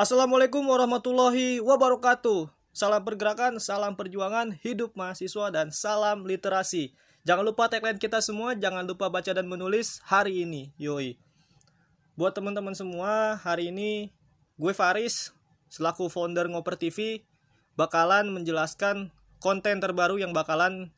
Assalamualaikum 0.00 0.64
warahmatullahi 0.64 1.60
wabarakatuh. 1.60 2.48
Salam 2.72 3.04
pergerakan, 3.04 3.60
salam 3.60 3.92
perjuangan, 3.92 4.48
hidup 4.64 4.96
mahasiswa, 4.96 5.52
dan 5.52 5.68
salam 5.68 6.24
literasi. 6.24 6.96
Jangan 7.28 7.44
lupa 7.44 7.68
tagline 7.68 8.00
kita 8.00 8.24
semua, 8.24 8.56
jangan 8.56 8.88
lupa 8.88 9.12
baca 9.12 9.28
dan 9.28 9.44
menulis 9.44 10.00
hari 10.08 10.48
ini. 10.48 10.72
Yoi. 10.80 11.20
Buat 12.16 12.32
teman-teman 12.32 12.72
semua, 12.72 13.36
hari 13.44 13.68
ini 13.68 14.08
gue 14.56 14.72
Faris, 14.72 15.36
selaku 15.68 16.08
founder 16.08 16.48
Ngoper 16.48 16.80
TV, 16.80 17.20
bakalan 17.76 18.32
menjelaskan 18.32 19.12
konten 19.36 19.84
terbaru 19.84 20.16
yang 20.16 20.32
bakalan 20.32 20.88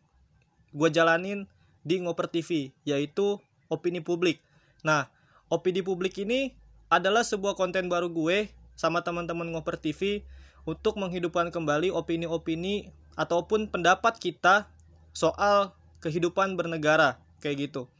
gue 0.70 0.88
jalanin 0.94 1.50
di 1.82 1.98
Ngoper 2.06 2.30
TV, 2.30 2.70
yaitu 2.86 3.42
opini 3.66 3.98
publik. 3.98 4.38
Nah, 4.86 5.10
opini 5.50 5.82
publik 5.82 6.22
ini 6.22 6.54
adalah 6.86 7.26
sebuah 7.26 7.58
konten 7.58 7.90
baru 7.90 8.06
gue 8.06 8.61
sama 8.78 9.04
teman-teman 9.04 9.48
Ngoper 9.52 9.78
TV 9.78 10.24
untuk 10.62 10.98
menghidupkan 10.98 11.50
kembali 11.50 11.90
opini-opini 11.90 12.94
ataupun 13.18 13.68
pendapat 13.68 14.16
kita 14.18 14.70
soal 15.12 15.76
kehidupan 16.00 16.56
bernegara 16.56 17.20
kayak 17.42 17.70
gitu. 17.70 17.90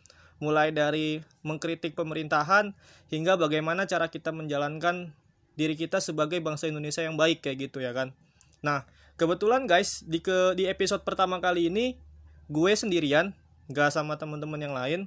Mulai 0.43 0.75
dari 0.75 1.23
mengkritik 1.47 1.95
pemerintahan 1.95 2.75
hingga 3.13 3.39
bagaimana 3.39 3.87
cara 3.87 4.11
kita 4.11 4.35
menjalankan 4.35 5.15
diri 5.55 5.77
kita 5.77 6.01
sebagai 6.01 6.41
bangsa 6.41 6.67
Indonesia 6.67 7.05
yang 7.05 7.15
baik 7.15 7.45
kayak 7.45 7.71
gitu 7.71 7.85
ya 7.85 7.93
kan. 7.93 8.17
Nah, 8.65 8.89
kebetulan 9.21 9.69
guys 9.69 10.03
di 10.07 10.19
ke 10.25 10.57
di 10.57 10.67
episode 10.67 11.05
pertama 11.05 11.39
kali 11.39 11.69
ini 11.69 11.95
gue 12.51 12.73
sendirian, 12.75 13.37
gak 13.71 13.95
sama 13.95 14.19
teman-teman 14.19 14.59
yang 14.59 14.75
lain 14.75 15.07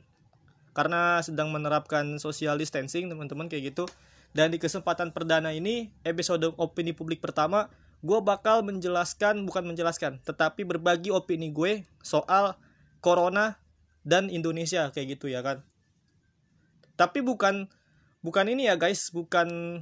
karena 0.75 1.23
sedang 1.23 1.55
menerapkan 1.55 2.19
social 2.19 2.59
distancing 2.59 3.07
teman-teman 3.07 3.47
kayak 3.47 3.71
gitu 3.71 3.87
dan 4.35 4.51
di 4.51 4.59
kesempatan 4.59 5.15
perdana 5.15 5.55
ini, 5.55 5.95
episode 6.03 6.51
opini 6.59 6.91
publik 6.91 7.23
pertama, 7.23 7.71
gue 8.03 8.19
bakal 8.19 8.67
menjelaskan, 8.67 9.47
bukan 9.47 9.63
menjelaskan, 9.63 10.19
tetapi 10.27 10.67
berbagi 10.67 11.07
opini 11.07 11.55
gue 11.55 11.87
soal 12.03 12.59
Corona 12.99 13.55
dan 14.03 14.27
Indonesia 14.27 14.91
kayak 14.91 15.15
gitu 15.15 15.31
ya 15.31 15.39
kan. 15.39 15.63
Tapi 16.99 17.23
bukan 17.23 17.71
bukan 18.19 18.51
ini 18.51 18.67
ya 18.67 18.75
guys, 18.75 19.07
bukan 19.07 19.79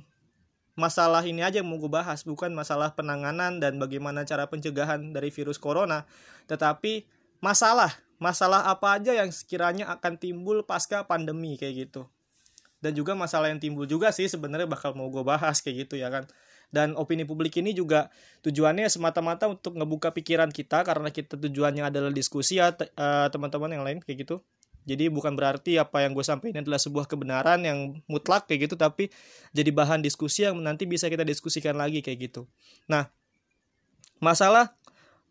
masalah 0.78 1.26
ini 1.26 1.42
aja 1.42 1.66
yang 1.66 1.74
mau 1.74 1.82
gue 1.82 1.90
bahas, 1.90 2.22
bukan 2.22 2.54
masalah 2.54 2.94
penanganan 2.94 3.58
dan 3.58 3.82
bagaimana 3.82 4.22
cara 4.22 4.46
pencegahan 4.54 5.18
dari 5.18 5.34
virus 5.34 5.58
corona, 5.58 6.06
tetapi 6.46 7.10
masalah, 7.42 7.90
masalah 8.22 8.70
apa 8.70 9.02
aja 9.02 9.18
yang 9.18 9.34
sekiranya 9.34 9.90
akan 9.98 10.22
timbul 10.22 10.62
pasca 10.62 11.10
pandemi 11.10 11.58
kayak 11.58 11.90
gitu 11.90 12.13
dan 12.84 12.92
juga 12.92 13.16
masalah 13.16 13.48
yang 13.48 13.64
timbul 13.64 13.88
juga 13.88 14.12
sih 14.12 14.28
sebenarnya 14.28 14.68
bakal 14.68 14.92
mau 14.92 15.08
gue 15.08 15.24
bahas 15.24 15.64
kayak 15.64 15.88
gitu 15.88 15.96
ya 15.96 16.12
kan. 16.12 16.28
Dan 16.68 17.00
opini 17.00 17.24
publik 17.24 17.56
ini 17.64 17.72
juga 17.72 18.12
tujuannya 18.44 18.92
semata-mata 18.92 19.48
untuk 19.48 19.80
ngebuka 19.80 20.12
pikiran 20.12 20.52
kita 20.52 20.84
karena 20.84 21.08
kita 21.14 21.40
tujuannya 21.40 21.88
adalah 21.88 22.12
diskusi 22.12 22.60
ya 22.60 22.76
uh, 22.76 23.30
teman-teman 23.32 23.72
yang 23.72 23.84
lain 23.88 23.98
kayak 24.04 24.28
gitu. 24.28 24.44
Jadi 24.84 25.08
bukan 25.08 25.32
berarti 25.32 25.80
apa 25.80 26.04
yang 26.04 26.12
gue 26.12 26.26
sampaikan 26.28 26.60
adalah 26.60 26.82
sebuah 26.82 27.08
kebenaran 27.08 27.64
yang 27.64 28.04
mutlak 28.12 28.52
kayak 28.52 28.68
gitu 28.68 28.76
tapi 28.76 29.08
jadi 29.56 29.72
bahan 29.72 30.04
diskusi 30.04 30.44
yang 30.44 30.60
nanti 30.60 30.84
bisa 30.84 31.08
kita 31.08 31.24
diskusikan 31.24 31.80
lagi 31.80 32.04
kayak 32.04 32.28
gitu. 32.28 32.52
Nah 32.92 33.08
masalah 34.20 34.76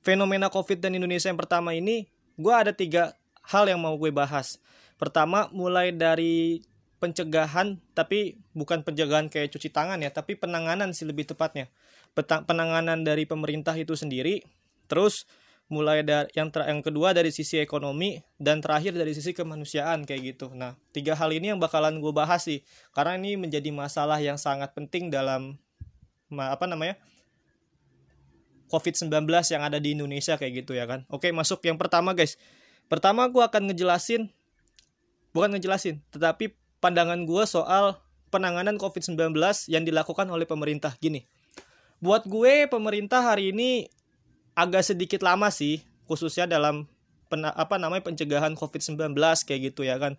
fenomena 0.00 0.48
covid 0.48 0.81
dan 0.81 0.97
Indonesia 0.97 1.28
yang 1.28 1.37
pertama 1.37 1.77
ini 1.77 2.09
gue 2.41 2.55
ada 2.55 2.72
tiga 2.72 3.12
hal 3.44 3.69
yang 3.69 3.77
mau 3.77 3.92
gue 4.00 4.09
bahas. 4.09 4.56
Pertama 4.97 5.53
mulai 5.53 5.92
dari 5.92 6.64
pencegahan 7.03 7.83
tapi 7.98 8.39
bukan 8.55 8.86
pencegahan 8.86 9.27
kayak 9.27 9.50
cuci 9.50 9.75
tangan 9.75 9.98
ya 9.98 10.14
tapi 10.14 10.39
penanganan 10.39 10.95
sih 10.95 11.03
lebih 11.03 11.27
tepatnya 11.27 11.67
penanganan 12.47 13.03
dari 13.03 13.27
pemerintah 13.27 13.75
itu 13.75 13.98
sendiri 13.98 14.47
terus 14.86 15.27
mulai 15.67 16.06
dari 16.06 16.31
yang 16.39 16.53
ter 16.55 16.69
yang 16.69 16.78
kedua 16.84 17.11
dari 17.11 17.34
sisi 17.34 17.59
ekonomi 17.59 18.22
dan 18.38 18.62
terakhir 18.62 18.94
dari 18.94 19.10
sisi 19.16 19.34
kemanusiaan 19.34 20.06
kayak 20.06 20.37
gitu 20.37 20.54
nah 20.54 20.78
tiga 20.94 21.19
hal 21.19 21.34
ini 21.34 21.50
yang 21.50 21.59
bakalan 21.59 21.99
gue 21.99 22.12
bahas 22.15 22.47
sih 22.47 22.62
karena 22.94 23.19
ini 23.19 23.34
menjadi 23.34 23.75
masalah 23.75 24.22
yang 24.22 24.38
sangat 24.38 24.71
penting 24.71 25.10
dalam 25.10 25.59
apa 26.31 26.71
namanya 26.71 26.94
COVID-19 28.72 29.28
yang 29.53 29.62
ada 29.69 29.77
di 29.77 29.93
Indonesia 29.93 30.41
kayak 30.41 30.65
gitu 30.65 30.72
ya 30.72 30.88
kan. 30.88 31.04
Oke, 31.12 31.28
masuk 31.28 31.60
yang 31.69 31.77
pertama 31.77 32.16
guys. 32.16 32.41
Pertama 32.88 33.28
gue 33.28 33.44
akan 33.44 33.69
ngejelasin 33.69 34.32
bukan 35.37 35.53
ngejelasin, 35.53 36.00
tetapi 36.09 36.56
pandangan 36.82 37.22
gue 37.22 37.47
soal 37.47 38.03
penanganan 38.34 38.75
COVID-19 38.75 39.38
yang 39.70 39.87
dilakukan 39.87 40.26
oleh 40.26 40.44
pemerintah. 40.44 40.98
Gini, 40.98 41.22
buat 42.03 42.26
gue 42.26 42.66
pemerintah 42.66 43.22
hari 43.22 43.54
ini 43.54 43.87
agak 44.59 44.82
sedikit 44.82 45.22
lama 45.22 45.48
sih, 45.54 45.87
khususnya 46.10 46.50
dalam 46.50 46.91
pena, 47.31 47.54
apa 47.54 47.78
namanya 47.78 48.10
pencegahan 48.10 48.59
COVID-19 48.59 49.15
kayak 49.47 49.60
gitu 49.71 49.87
ya 49.87 49.97
kan. 50.03 50.19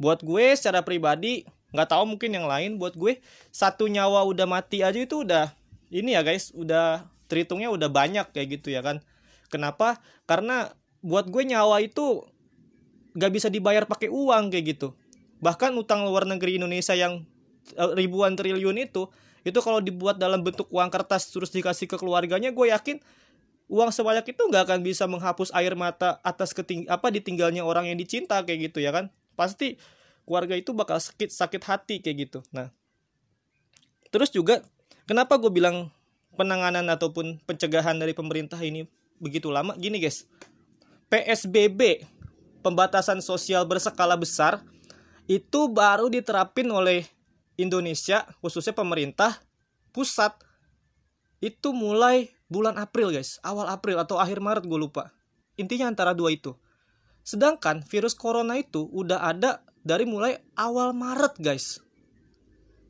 Buat 0.00 0.24
gue 0.24 0.56
secara 0.56 0.80
pribadi, 0.80 1.44
nggak 1.76 1.92
tahu 1.92 2.16
mungkin 2.16 2.32
yang 2.32 2.48
lain, 2.48 2.80
buat 2.80 2.96
gue 2.96 3.20
satu 3.52 3.84
nyawa 3.84 4.24
udah 4.24 4.48
mati 4.48 4.80
aja 4.80 4.96
itu 4.96 5.28
udah 5.28 5.52
ini 5.92 6.16
ya 6.16 6.24
guys, 6.24 6.56
udah 6.56 7.04
terhitungnya 7.28 7.68
udah 7.68 7.92
banyak 7.92 8.32
kayak 8.32 8.58
gitu 8.58 8.72
ya 8.72 8.80
kan. 8.80 9.04
Kenapa? 9.52 10.00
Karena 10.24 10.72
buat 11.04 11.28
gue 11.28 11.44
nyawa 11.44 11.84
itu 11.84 12.24
nggak 13.12 13.32
bisa 13.34 13.48
dibayar 13.52 13.84
pakai 13.84 14.08
uang 14.08 14.54
kayak 14.54 14.78
gitu 14.78 14.94
bahkan 15.38 15.74
utang 15.74 16.06
luar 16.06 16.26
negeri 16.26 16.58
Indonesia 16.58 16.94
yang 16.94 17.24
eh, 17.74 17.90
ribuan 17.94 18.34
triliun 18.34 18.78
itu 18.78 19.06
itu 19.46 19.58
kalau 19.62 19.78
dibuat 19.78 20.18
dalam 20.18 20.42
bentuk 20.42 20.66
uang 20.68 20.90
kertas 20.90 21.30
terus 21.30 21.54
dikasih 21.54 21.86
ke 21.86 21.96
keluarganya 21.96 22.50
gue 22.50 22.66
yakin 22.68 22.98
uang 23.68 23.92
sebanyak 23.92 24.32
itu 24.32 24.42
nggak 24.48 24.64
akan 24.64 24.80
bisa 24.80 25.04
menghapus 25.04 25.52
air 25.52 25.76
mata 25.76 26.18
atas 26.24 26.56
keting 26.56 26.88
apa 26.88 27.12
ditinggalnya 27.12 27.62
orang 27.62 27.86
yang 27.92 28.00
dicinta 28.00 28.40
kayak 28.40 28.72
gitu 28.72 28.80
ya 28.80 28.90
kan? 28.90 29.12
Pasti 29.36 29.76
keluarga 30.24 30.56
itu 30.56 30.72
bakal 30.72 30.98
sakit 30.98 31.28
sakit 31.30 31.62
hati 31.68 32.00
kayak 32.00 32.16
gitu. 32.28 32.38
Nah 32.50 32.72
terus 34.08 34.32
juga 34.32 34.64
kenapa 35.04 35.36
gue 35.36 35.52
bilang 35.52 35.92
penanganan 36.34 36.88
ataupun 36.88 37.44
pencegahan 37.44 38.00
dari 38.00 38.16
pemerintah 38.16 38.58
ini 38.64 38.88
begitu 39.20 39.52
lama? 39.52 39.76
Gini 39.76 40.00
guys. 40.00 40.24
PSBB 41.12 42.04
pembatasan 42.64 43.20
sosial 43.20 43.64
berskala 43.68 44.16
besar 44.16 44.60
itu 45.28 45.68
baru 45.68 46.08
diterapin 46.08 46.72
oleh 46.72 47.04
Indonesia 47.60 48.24
khususnya 48.40 48.72
pemerintah 48.72 49.36
pusat. 49.92 50.32
Itu 51.38 51.70
mulai 51.76 52.32
bulan 52.50 52.80
April 52.80 53.12
guys. 53.14 53.38
Awal 53.44 53.68
April 53.70 54.00
atau 54.00 54.16
akhir 54.18 54.40
Maret 54.40 54.64
gue 54.66 54.80
lupa. 54.80 55.12
Intinya 55.60 55.92
antara 55.92 56.16
dua 56.16 56.32
itu. 56.32 56.56
Sedangkan 57.22 57.84
virus 57.84 58.16
corona 58.16 58.56
itu 58.56 58.88
udah 58.88 59.20
ada 59.20 59.60
dari 59.84 60.08
mulai 60.08 60.40
awal 60.56 60.96
Maret 60.96 61.38
guys. 61.38 61.78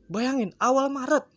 Bayangin 0.07 0.55
awal 0.57 0.87
Maret. 0.89 1.27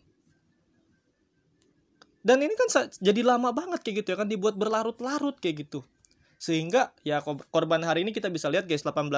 Dan 2.23 2.39
ini 2.39 2.55
kan 2.55 2.87
jadi 2.87 3.21
lama 3.21 3.51
banget 3.51 3.83
kayak 3.83 3.95
gitu 4.01 4.15
ya 4.15 4.17
kan 4.23 4.31
dibuat 4.31 4.55
berlarut-larut 4.55 5.35
kayak 5.43 5.67
gitu. 5.67 5.83
Sehingga 6.39 6.95
ya 7.03 7.19
korban 7.23 7.83
hari 7.83 8.07
ini 8.07 8.15
kita 8.15 8.31
bisa 8.31 8.47
lihat 8.47 8.63
guys 8.63 8.87
18 8.87 9.11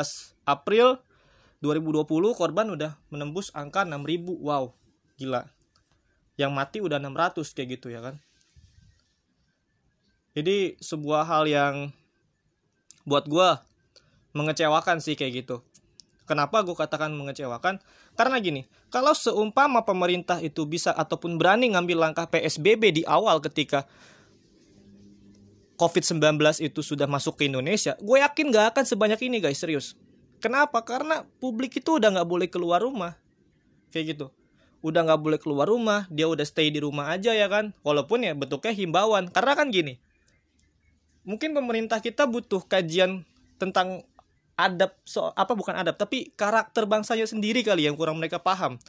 April 0.49 0.97
2020 1.63 2.07
korban 2.35 2.67
udah 2.71 2.99
menembus 3.11 3.51
angka 3.55 3.87
6000 3.87 4.25
wow 4.39 4.73
gila. 5.15 5.47
Yang 6.35 6.51
mati 6.51 6.77
udah 6.83 6.99
600 6.99 7.55
kayak 7.55 7.69
gitu 7.79 7.87
ya 7.91 8.03
kan? 8.03 8.19
Jadi 10.35 10.75
sebuah 10.83 11.23
hal 11.23 11.47
yang 11.47 11.95
buat 13.07 13.23
gue 13.23 13.49
mengecewakan 14.35 14.99
sih 14.99 15.15
kayak 15.15 15.47
gitu. 15.47 15.63
Kenapa 16.27 16.65
gue 16.65 16.75
katakan 16.75 17.15
mengecewakan? 17.15 17.79
Karena 18.19 18.35
gini 18.43 18.67
kalau 18.91 19.15
seumpama 19.15 19.87
pemerintah 19.87 20.43
itu 20.43 20.67
bisa 20.67 20.91
ataupun 20.91 21.39
berani 21.39 21.71
ngambil 21.71 22.11
langkah 22.11 22.27
PSBB 22.27 23.01
di 23.01 23.03
awal 23.07 23.39
ketika 23.39 23.87
COVID-19 25.75 26.39
itu 26.63 26.79
sudah 26.79 27.03
masuk 27.03 27.35
ke 27.35 27.51
Indonesia, 27.51 27.99
gue 27.99 28.17
yakin 28.23 28.47
gak 28.47 28.75
akan 28.75 28.83
sebanyak 28.87 29.19
ini 29.27 29.43
guys, 29.43 29.59
serius. 29.59 29.99
Kenapa? 30.43 30.81
Karena 30.85 31.23
publik 31.39 31.79
itu 31.79 31.97
udah 31.97 32.11
nggak 32.11 32.29
boleh 32.29 32.47
keluar 32.51 32.83
rumah. 32.83 33.17
Kayak 33.89 34.05
gitu. 34.15 34.25
Udah 34.85 35.01
nggak 35.01 35.21
boleh 35.21 35.39
keluar 35.41 35.65
rumah, 35.65 36.05
dia 36.13 36.29
udah 36.29 36.45
stay 36.45 36.69
di 36.69 36.77
rumah 36.83 37.09
aja 37.09 37.33
ya 37.33 37.49
kan. 37.49 37.73
Walaupun 37.81 38.21
ya 38.21 38.37
bentuknya 38.37 38.73
himbauan. 38.75 39.31
Karena 39.33 39.57
kan 39.57 39.73
gini. 39.73 39.97
Mungkin 41.25 41.57
pemerintah 41.57 41.97
kita 42.03 42.29
butuh 42.29 42.61
kajian 42.69 43.25
tentang 43.57 44.05
adab 44.55 44.95
so 45.03 45.35
apa 45.35 45.51
bukan 45.51 45.75
adab 45.75 45.99
tapi 45.99 46.31
karakter 46.33 46.87
bangsanya 46.87 47.27
sendiri 47.27 47.59
kali 47.59 47.87
yang 47.91 47.99
kurang 47.99 48.23
mereka 48.23 48.39
paham 48.39 48.79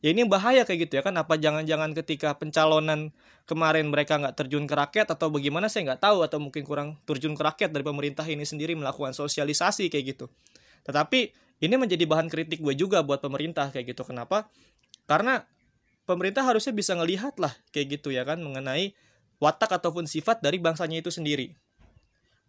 ya 0.00 0.16
ini 0.16 0.24
bahaya 0.24 0.64
kayak 0.64 0.88
gitu 0.88 0.96
ya 1.00 1.02
kan 1.04 1.12
apa 1.20 1.36
jangan-jangan 1.36 1.92
ketika 1.92 2.32
pencalonan 2.40 3.12
kemarin 3.44 3.92
mereka 3.92 4.16
nggak 4.16 4.32
terjun 4.32 4.64
ke 4.64 4.72
rakyat 4.72 5.12
atau 5.12 5.28
bagaimana 5.28 5.68
saya 5.68 5.92
nggak 5.92 6.00
tahu 6.00 6.24
atau 6.24 6.40
mungkin 6.40 6.64
kurang 6.64 6.96
terjun 7.04 7.36
ke 7.36 7.42
rakyat 7.44 7.68
dari 7.68 7.84
pemerintah 7.84 8.24
ini 8.24 8.48
sendiri 8.48 8.72
melakukan 8.72 9.12
sosialisasi 9.12 9.92
kayak 9.92 10.16
gitu 10.16 10.26
tetapi 10.86 11.32
ini 11.60 11.74
menjadi 11.76 12.04
bahan 12.08 12.32
kritik 12.32 12.64
gue 12.64 12.74
juga 12.74 13.04
buat 13.04 13.20
pemerintah 13.20 13.68
kayak 13.68 13.92
gitu. 13.92 14.02
Kenapa? 14.08 14.48
Karena 15.04 15.44
pemerintah 16.08 16.42
harusnya 16.42 16.72
bisa 16.72 16.96
ngelihat 16.96 17.36
lah 17.36 17.52
kayak 17.70 18.00
gitu 18.00 18.10
ya 18.10 18.24
kan 18.24 18.40
mengenai 18.40 18.96
watak 19.40 19.80
ataupun 19.80 20.08
sifat 20.08 20.44
dari 20.44 20.60
bangsanya 20.60 21.00
itu 21.00 21.12
sendiri. 21.12 21.56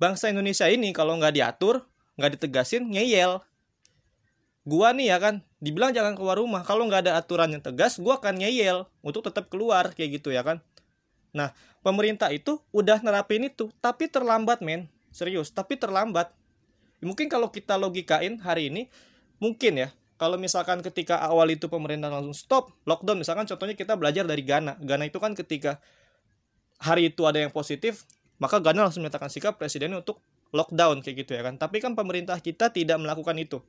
Bangsa 0.02 0.34
Indonesia 0.34 0.66
ini 0.66 0.92
kalau 0.98 1.14
nggak 1.22 1.38
diatur, 1.38 1.86
nggak 2.18 2.38
ditegasin, 2.38 2.90
ngeyel. 2.90 3.40
Gua 4.66 4.94
nih 4.94 5.14
ya 5.14 5.18
kan, 5.22 5.46
dibilang 5.62 5.94
jangan 5.94 6.18
keluar 6.18 6.42
rumah. 6.42 6.66
Kalau 6.66 6.90
nggak 6.90 7.06
ada 7.06 7.14
aturan 7.22 7.54
yang 7.54 7.62
tegas, 7.62 8.02
gua 8.02 8.18
akan 8.18 8.42
ngeyel 8.42 8.90
untuk 9.06 9.30
tetap 9.30 9.54
keluar 9.54 9.94
kayak 9.94 10.22
gitu 10.22 10.34
ya 10.34 10.42
kan. 10.42 10.58
Nah, 11.38 11.54
pemerintah 11.86 12.34
itu 12.34 12.60
udah 12.74 12.98
nerapin 13.06 13.46
itu, 13.46 13.70
tapi 13.78 14.10
terlambat 14.10 14.66
men. 14.66 14.90
Serius, 15.14 15.54
tapi 15.54 15.78
terlambat. 15.78 16.34
Mungkin 17.02 17.28
kalau 17.28 17.50
kita 17.50 17.78
logikain 17.82 18.38
hari 18.42 18.70
ini, 18.70 18.88
mungkin 19.42 19.82
ya, 19.82 19.90
kalau 20.22 20.38
misalkan 20.38 20.86
ketika 20.86 21.18
awal 21.18 21.50
itu 21.50 21.66
pemerintah 21.66 22.14
langsung 22.14 22.38
stop 22.38 22.70
lockdown 22.86 23.18
misalkan 23.18 23.50
contohnya 23.50 23.74
kita 23.74 23.98
belajar 23.98 24.22
dari 24.22 24.46
Ghana 24.46 24.78
Ghana 24.78 25.10
itu 25.10 25.18
kan 25.18 25.34
ketika 25.34 25.82
hari 26.82 27.14
itu 27.14 27.26
ada 27.30 27.38
yang 27.38 27.54
positif, 27.54 28.10
maka 28.42 28.58
Ghana 28.58 28.90
langsung 28.90 29.06
menyatakan 29.06 29.30
sikap 29.30 29.62
presiden 29.62 29.94
untuk 29.94 30.26
lockdown 30.52 31.06
kayak 31.06 31.26
gitu 31.26 31.38
ya 31.38 31.46
kan. 31.46 31.56
Tapi 31.62 31.78
kan 31.78 31.94
pemerintah 31.94 32.42
kita 32.42 32.74
tidak 32.74 32.98
melakukan 32.98 33.38
itu. 33.38 33.62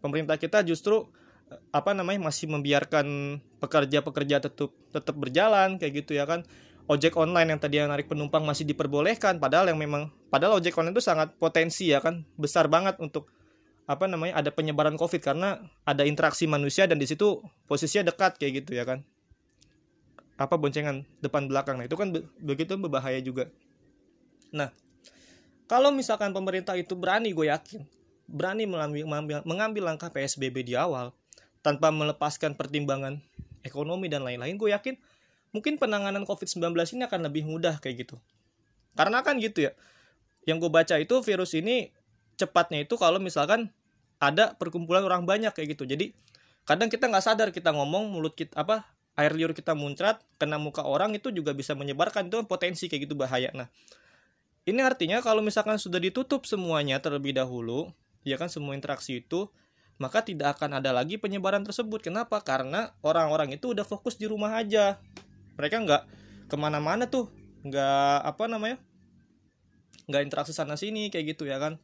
Pemerintah 0.00 0.40
kita 0.40 0.64
justru 0.64 1.04
eh, 1.52 1.60
apa 1.70 1.92
namanya 1.92 2.32
masih 2.32 2.48
membiarkan 2.48 3.38
pekerja-pekerja 3.60 4.48
tetap 4.48 4.72
tetap 4.90 5.14
berjalan 5.14 5.76
kayak 5.76 6.04
gitu 6.04 6.16
ya 6.16 6.24
kan. 6.24 6.42
Ojek 6.86 7.18
online 7.18 7.50
yang 7.50 7.60
tadi 7.60 7.82
yang 7.82 7.90
narik 7.90 8.06
penumpang 8.06 8.46
masih 8.46 8.62
diperbolehkan. 8.62 9.42
Padahal 9.42 9.74
yang 9.74 9.78
memang 9.78 10.14
padahal 10.30 10.62
ojek 10.62 10.70
online 10.78 10.94
itu 10.94 11.02
sangat 11.02 11.34
potensi 11.34 11.90
ya 11.90 11.98
kan 11.98 12.22
besar 12.38 12.70
banget 12.70 12.94
untuk 13.02 13.26
apa 13.90 14.06
namanya 14.06 14.38
ada 14.38 14.50
penyebaran 14.54 14.94
covid 14.94 15.18
karena 15.22 15.62
ada 15.82 16.06
interaksi 16.06 16.46
manusia 16.46 16.86
dan 16.86 16.98
di 16.98 17.06
situ 17.06 17.42
posisinya 17.66 18.14
dekat 18.14 18.38
kayak 18.38 18.62
gitu 18.62 18.78
ya 18.78 18.86
kan. 18.86 19.02
Apa 20.38 20.54
boncengan 20.54 21.02
depan 21.18 21.50
belakang. 21.50 21.78
Nah 21.82 21.90
itu 21.90 21.98
kan 21.98 22.14
be 22.14 22.22
begitu 22.38 22.78
berbahaya 22.78 23.18
juga. 23.18 23.50
Nah 24.54 24.70
kalau 25.66 25.90
misalkan 25.90 26.30
pemerintah 26.30 26.78
itu 26.78 26.94
berani 26.94 27.34
gue 27.34 27.50
yakin 27.50 27.82
berani 28.26 28.66
mengambil, 28.66 29.42
mengambil 29.46 29.82
langkah 29.90 30.10
PSBB 30.10 30.66
di 30.66 30.74
awal 30.74 31.14
tanpa 31.62 31.90
melepaskan 31.90 32.54
pertimbangan 32.58 33.22
ekonomi 33.62 34.06
dan 34.06 34.22
lain-lain 34.22 34.54
gue 34.54 34.70
yakin 34.70 34.94
mungkin 35.54 35.78
penanganan 35.78 36.24
COVID-19 36.24 36.74
ini 36.96 37.02
akan 37.06 37.20
lebih 37.26 37.46
mudah 37.46 37.78
kayak 37.78 38.06
gitu. 38.06 38.16
Karena 38.96 39.20
kan 39.20 39.36
gitu 39.38 39.68
ya 39.68 39.72
yang 40.46 40.62
gue 40.62 40.70
baca 40.70 40.94
itu 40.96 41.14
virus 41.26 41.52
ini 41.58 41.90
cepatnya 42.38 42.86
itu 42.86 42.94
kalau 42.94 43.18
misalkan 43.18 43.74
ada 44.22 44.54
perkumpulan 44.56 45.02
orang 45.02 45.26
banyak 45.26 45.52
kayak 45.52 45.76
gitu. 45.76 45.84
Jadi 45.84 46.14
kadang 46.64 46.88
kita 46.88 47.10
nggak 47.10 47.24
sadar 47.24 47.48
kita 47.50 47.74
ngomong 47.74 48.08
mulut 48.10 48.32
kita 48.38 48.54
apa 48.56 48.86
air 49.18 49.32
liur 49.32 49.52
kita 49.56 49.72
muncrat 49.72 50.22
kena 50.36 50.60
muka 50.60 50.84
orang 50.84 51.16
itu 51.16 51.32
juga 51.32 51.56
bisa 51.56 51.72
menyebarkan 51.72 52.30
itu 52.30 52.38
potensi 52.46 52.86
kayak 52.86 53.10
gitu 53.10 53.14
bahaya. 53.18 53.50
Nah 53.52 53.68
ini 54.66 54.80
artinya 54.82 55.22
kalau 55.22 55.42
misalkan 55.42 55.78
sudah 55.78 55.98
ditutup 55.98 56.46
semuanya 56.46 57.02
terlebih 57.02 57.34
dahulu 57.34 57.90
ya 58.26 58.38
kan 58.38 58.50
semua 58.50 58.74
interaksi 58.74 59.22
itu 59.22 59.50
maka 59.96 60.20
tidak 60.20 60.60
akan 60.60 60.76
ada 60.78 60.92
lagi 60.92 61.16
penyebaran 61.16 61.64
tersebut. 61.64 62.04
Kenapa? 62.04 62.36
Karena 62.44 62.92
orang-orang 63.00 63.56
itu 63.56 63.72
udah 63.72 63.86
fokus 63.88 64.20
di 64.20 64.28
rumah 64.28 64.52
aja 64.60 65.00
mereka 65.56 65.82
nggak 65.82 66.02
ke 66.46 66.56
mana-mana 66.56 67.08
tuh 67.10 67.32
nggak 67.66 68.18
apa 68.22 68.44
namanya 68.46 68.78
nggak 70.06 70.22
interaksi 70.22 70.54
sana 70.54 70.78
sini 70.78 71.10
kayak 71.10 71.36
gitu 71.36 71.48
ya 71.48 71.58
kan 71.58 71.82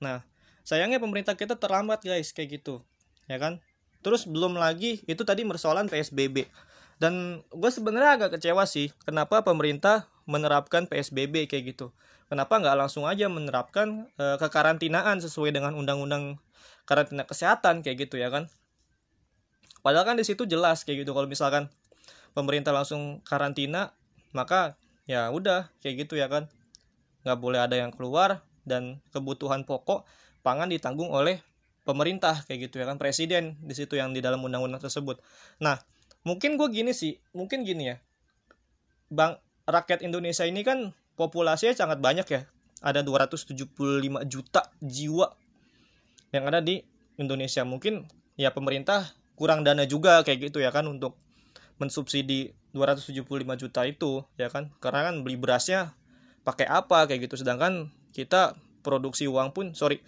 nah 0.00 0.24
sayangnya 0.64 0.96
pemerintah 0.96 1.36
kita 1.36 1.60
terlambat 1.60 2.00
guys 2.00 2.32
kayak 2.32 2.62
gitu 2.62 2.80
ya 3.28 3.36
kan 3.36 3.60
Terus 4.04 4.28
belum 4.28 4.60
lagi 4.60 5.00
itu 5.08 5.24
tadi 5.24 5.48
persoalan 5.48 5.88
PSBB. 5.88 6.44
Dan 7.00 7.40
gue 7.48 7.70
sebenarnya 7.72 8.20
agak 8.20 8.38
kecewa 8.38 8.68
sih 8.68 8.92
kenapa 9.08 9.40
pemerintah 9.40 10.12
menerapkan 10.28 10.84
PSBB 10.84 11.48
kayak 11.48 11.74
gitu. 11.74 11.96
Kenapa 12.28 12.60
nggak 12.60 12.76
langsung 12.84 13.08
aja 13.08 13.32
menerapkan 13.32 14.12
e, 14.20 14.24
kekarantinaan 14.36 15.24
sesuai 15.24 15.56
dengan 15.56 15.72
undang-undang 15.72 16.36
karantina 16.84 17.24
kesehatan 17.24 17.80
kayak 17.80 18.06
gitu 18.06 18.20
ya 18.20 18.28
kan? 18.28 18.52
Padahal 19.80 20.04
kan 20.12 20.16
di 20.20 20.24
situ 20.24 20.44
jelas 20.44 20.84
kayak 20.84 21.08
gitu 21.08 21.16
kalau 21.16 21.28
misalkan 21.28 21.72
pemerintah 22.34 22.74
langsung 22.74 23.22
karantina 23.22 23.94
maka 24.34 24.74
ya 25.06 25.30
udah 25.30 25.70
kayak 25.80 26.04
gitu 26.04 26.18
ya 26.18 26.26
kan. 26.28 26.50
Nggak 27.24 27.38
boleh 27.40 27.60
ada 27.62 27.78
yang 27.78 27.94
keluar 27.94 28.44
dan 28.68 29.00
kebutuhan 29.14 29.64
pokok 29.64 30.04
pangan 30.44 30.68
ditanggung 30.68 31.08
oleh 31.08 31.40
pemerintah 31.86 32.44
kayak 32.44 32.68
gitu 32.68 32.82
ya 32.82 32.90
kan. 32.90 33.00
Presiden 33.00 33.56
di 33.62 33.72
situ 33.72 33.96
yang 33.96 34.12
di 34.12 34.20
dalam 34.20 34.42
undang-undang 34.44 34.82
tersebut. 34.82 35.22
Nah 35.62 35.80
mungkin 36.26 36.60
gue 36.60 36.68
gini 36.68 36.92
sih 36.92 37.16
mungkin 37.32 37.62
gini 37.64 37.94
ya. 37.94 37.96
Bang 39.08 39.38
rakyat 39.64 40.04
Indonesia 40.04 40.44
ini 40.44 40.60
kan 40.66 40.92
populasinya 41.16 41.72
sangat 41.72 42.02
banyak 42.02 42.26
ya. 42.28 42.42
Ada 42.84 43.00
275 43.00 43.64
juta 44.28 44.68
jiwa 44.84 45.32
yang 46.36 46.44
ada 46.50 46.60
di 46.60 46.84
Indonesia. 47.16 47.64
Mungkin 47.64 48.04
ya 48.36 48.50
pemerintah 48.50 49.14
kurang 49.38 49.62
dana 49.62 49.86
juga 49.86 50.20
kayak 50.26 50.50
gitu 50.50 50.58
ya 50.60 50.74
kan 50.74 50.84
untuk 50.90 51.16
mensubsidi 51.78 52.54
275 52.74 53.22
juta 53.58 53.80
itu 53.86 54.26
ya 54.34 54.50
kan? 54.50 54.74
Karena 54.82 55.10
kan 55.10 55.22
beli 55.22 55.38
berasnya 55.38 55.94
pakai 56.42 56.66
apa 56.66 57.06
kayak 57.06 57.30
gitu. 57.30 57.40
Sedangkan 57.40 57.94
kita 58.10 58.58
produksi 58.84 59.30
uang 59.30 59.54
pun 59.54 59.72
sorry 59.72 60.02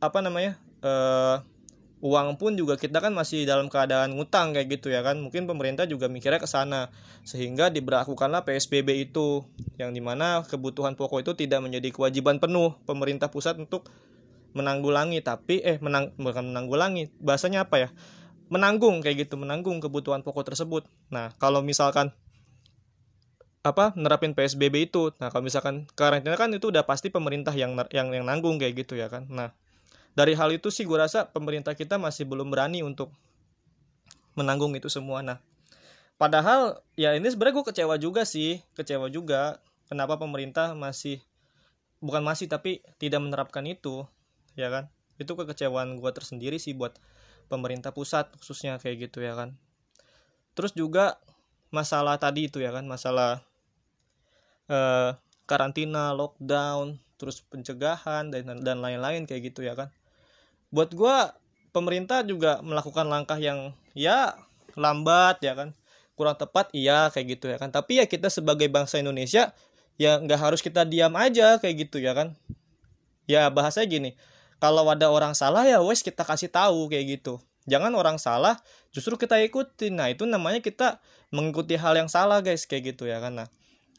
apa 0.00 0.24
namanya 0.24 0.56
uh, 0.80 1.44
uang 2.00 2.40
pun 2.40 2.56
juga 2.56 2.80
kita 2.80 3.04
kan 3.04 3.12
masih 3.12 3.44
dalam 3.44 3.68
keadaan 3.68 4.16
ngutang 4.16 4.56
kayak 4.56 4.80
gitu 4.80 4.88
ya 4.88 5.04
kan? 5.04 5.20
Mungkin 5.20 5.44
pemerintah 5.44 5.84
juga 5.84 6.08
mikirnya 6.08 6.40
ke 6.40 6.48
sana. 6.48 6.88
Sehingga 7.22 7.68
diberlakukanlah 7.68 8.48
PSBB 8.48 9.12
itu 9.12 9.44
yang 9.76 9.92
di 9.92 10.00
mana 10.00 10.40
kebutuhan 10.48 10.96
pokok 10.96 11.20
itu 11.20 11.32
tidak 11.36 11.60
menjadi 11.60 11.92
kewajiban 11.92 12.40
penuh 12.40 12.80
pemerintah 12.88 13.28
pusat 13.28 13.60
untuk 13.60 13.92
menanggulangi. 14.56 15.20
Tapi 15.20 15.60
eh 15.60 15.76
menang 15.84 16.16
bukan 16.16 16.48
menanggulangi 16.48 17.12
bahasanya 17.20 17.68
apa 17.68 17.76
ya 17.76 17.90
menanggung 18.50 18.98
kayak 18.98 19.30
gitu 19.30 19.38
menanggung 19.38 19.78
kebutuhan 19.78 20.26
pokok 20.26 20.52
tersebut. 20.52 20.82
Nah 21.08 21.30
kalau 21.38 21.62
misalkan 21.62 22.10
apa 23.62 23.94
nerapin 23.94 24.34
PSBB 24.34 24.90
itu 24.90 25.14
nah 25.22 25.30
kalau 25.30 25.46
misalkan 25.46 25.86
karantina 25.94 26.34
kan 26.34 26.50
itu 26.50 26.72
udah 26.72 26.82
pasti 26.82 27.12
pemerintah 27.14 27.54
yang 27.54 27.78
yang 27.94 28.10
yang 28.10 28.26
nanggung 28.26 28.58
kayak 28.58 28.84
gitu 28.84 28.98
ya 28.98 29.06
kan? 29.06 29.30
Nah 29.30 29.54
dari 30.18 30.34
hal 30.34 30.50
itu 30.50 30.68
sih 30.74 30.82
gue 30.82 30.98
rasa 30.98 31.30
pemerintah 31.30 31.78
kita 31.78 31.94
masih 31.96 32.26
belum 32.26 32.50
berani 32.50 32.82
untuk 32.82 33.14
menanggung 34.34 34.74
itu 34.74 34.90
semua. 34.90 35.22
Nah 35.22 35.38
padahal 36.18 36.82
ya 36.98 37.14
ini 37.14 37.30
sebenarnya 37.30 37.54
gue 37.62 37.66
kecewa 37.70 37.94
juga 38.02 38.26
sih 38.26 38.58
kecewa 38.74 39.06
juga 39.14 39.62
kenapa 39.86 40.18
pemerintah 40.18 40.74
masih 40.74 41.22
bukan 42.02 42.26
masih 42.26 42.50
tapi 42.50 42.82
tidak 42.98 43.22
menerapkan 43.22 43.62
itu 43.62 44.10
ya 44.58 44.74
kan? 44.74 44.90
Itu 45.22 45.38
kekecewaan 45.38 46.02
gue 46.02 46.10
tersendiri 46.10 46.58
sih 46.58 46.74
buat 46.74 46.98
pemerintah 47.50 47.90
pusat 47.90 48.30
khususnya 48.38 48.78
kayak 48.78 49.10
gitu 49.10 49.26
ya 49.26 49.34
kan. 49.34 49.58
Terus 50.54 50.70
juga 50.78 51.18
masalah 51.74 52.14
tadi 52.22 52.46
itu 52.46 52.62
ya 52.62 52.70
kan 52.70 52.86
masalah 52.86 53.42
eh, 54.70 55.10
karantina 55.50 56.14
lockdown 56.14 57.02
terus 57.18 57.42
pencegahan 57.42 58.30
dan 58.30 58.62
dan 58.62 58.78
lain-lain 58.78 59.26
kayak 59.26 59.50
gitu 59.50 59.66
ya 59.66 59.74
kan. 59.74 59.90
Buat 60.70 60.94
gue 60.94 61.16
pemerintah 61.74 62.22
juga 62.22 62.62
melakukan 62.62 63.10
langkah 63.10 63.36
yang 63.42 63.74
ya 63.98 64.38
lambat 64.78 65.42
ya 65.42 65.58
kan. 65.58 65.74
Kurang 66.14 66.38
tepat 66.38 66.70
iya 66.70 67.10
kayak 67.10 67.26
gitu 67.36 67.50
ya 67.50 67.58
kan. 67.58 67.74
Tapi 67.74 67.98
ya 67.98 68.06
kita 68.06 68.30
sebagai 68.30 68.70
bangsa 68.70 69.02
Indonesia 69.02 69.50
ya 69.98 70.16
nggak 70.22 70.40
harus 70.40 70.62
kita 70.62 70.86
diam 70.86 71.12
aja 71.18 71.58
kayak 71.58 71.90
gitu 71.90 71.98
ya 71.98 72.14
kan. 72.14 72.38
Ya 73.26 73.50
bahasa 73.50 73.82
gini 73.82 74.14
kalau 74.60 74.86
ada 74.86 75.08
orang 75.08 75.32
salah 75.32 75.64
ya 75.66 75.80
wes 75.80 76.04
kita 76.04 76.22
kasih 76.22 76.52
tahu 76.52 76.92
kayak 76.92 77.20
gitu. 77.20 77.40
Jangan 77.68 77.92
orang 77.96 78.20
salah 78.20 78.60
justru 78.94 79.16
kita 79.16 79.40
ikutin 79.40 79.96
nah 79.96 80.06
itu 80.12 80.28
namanya 80.28 80.60
kita 80.60 81.00
mengikuti 81.32 81.74
hal 81.80 81.96
yang 81.96 82.10
salah 82.12 82.44
guys 82.44 82.66
kayak 82.68 82.94
gitu 82.94 83.06
ya 83.06 83.22
nah 83.30 83.46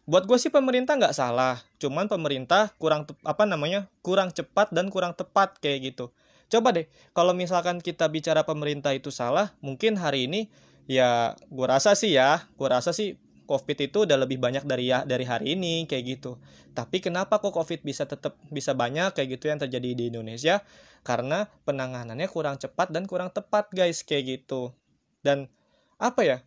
buat 0.10 0.25
gue 0.25 0.38
sih 0.38 0.50
pemerintah 0.50 0.98
nggak 0.98 1.15
salah. 1.15 1.62
Cuman 1.77 2.10
pemerintah 2.10 2.74
kurang 2.82 3.06
apa 3.24 3.44
namanya 3.46 3.88
kurang 4.01 4.34
cepat 4.34 4.74
dan 4.74 4.89
kurang 4.89 5.13
tepat 5.13 5.62
kayak 5.62 5.94
gitu. 5.94 6.12
Coba 6.51 6.75
deh 6.75 6.89
kalau 7.15 7.32
misalkan 7.32 7.80
kita 7.80 8.12
bicara 8.12 8.44
pemerintah 8.44 8.91
itu 8.91 9.08
salah 9.08 9.56
mungkin 9.63 9.96
hari 9.96 10.27
ini 10.27 10.51
ya 10.89 11.39
gue 11.48 11.63
rasa 11.63 11.96
sih 11.96 12.12
ya 12.12 12.44
gue 12.60 12.68
rasa 12.68 12.91
sih 12.91 13.15
covid 13.51 13.75
itu 13.75 14.08
udah 14.08 14.15
lebih 14.15 14.39
banyak 14.39 14.63
dari 14.63 14.88
ya 14.88 15.03
dari 15.03 15.27
hari 15.27 15.60
ini 15.60 15.84
kayak 15.84 16.03
gitu. 16.08 16.39
Tapi 16.72 17.03
kenapa 17.03 17.43
kok 17.43 17.51
covid 17.51 17.84
bisa 17.84 18.08
tetap 18.08 18.39
bisa 18.48 18.72
banyak 18.72 19.12
kayak 19.12 19.36
gitu 19.36 19.51
yang 19.51 19.60
terjadi 19.60 19.89
di 19.91 20.03
Indonesia? 20.08 20.63
Karena 21.03 21.51
penanganannya 21.67 22.31
kurang 22.31 22.55
cepat 22.55 22.96
dan 22.96 23.03
kurang 23.03 23.36
tepat 23.36 23.67
guys 23.75 24.08
kayak 24.08 24.39
gitu. 24.39 24.72
Dan 25.20 25.51
apa 26.00 26.24
ya? 26.24 26.38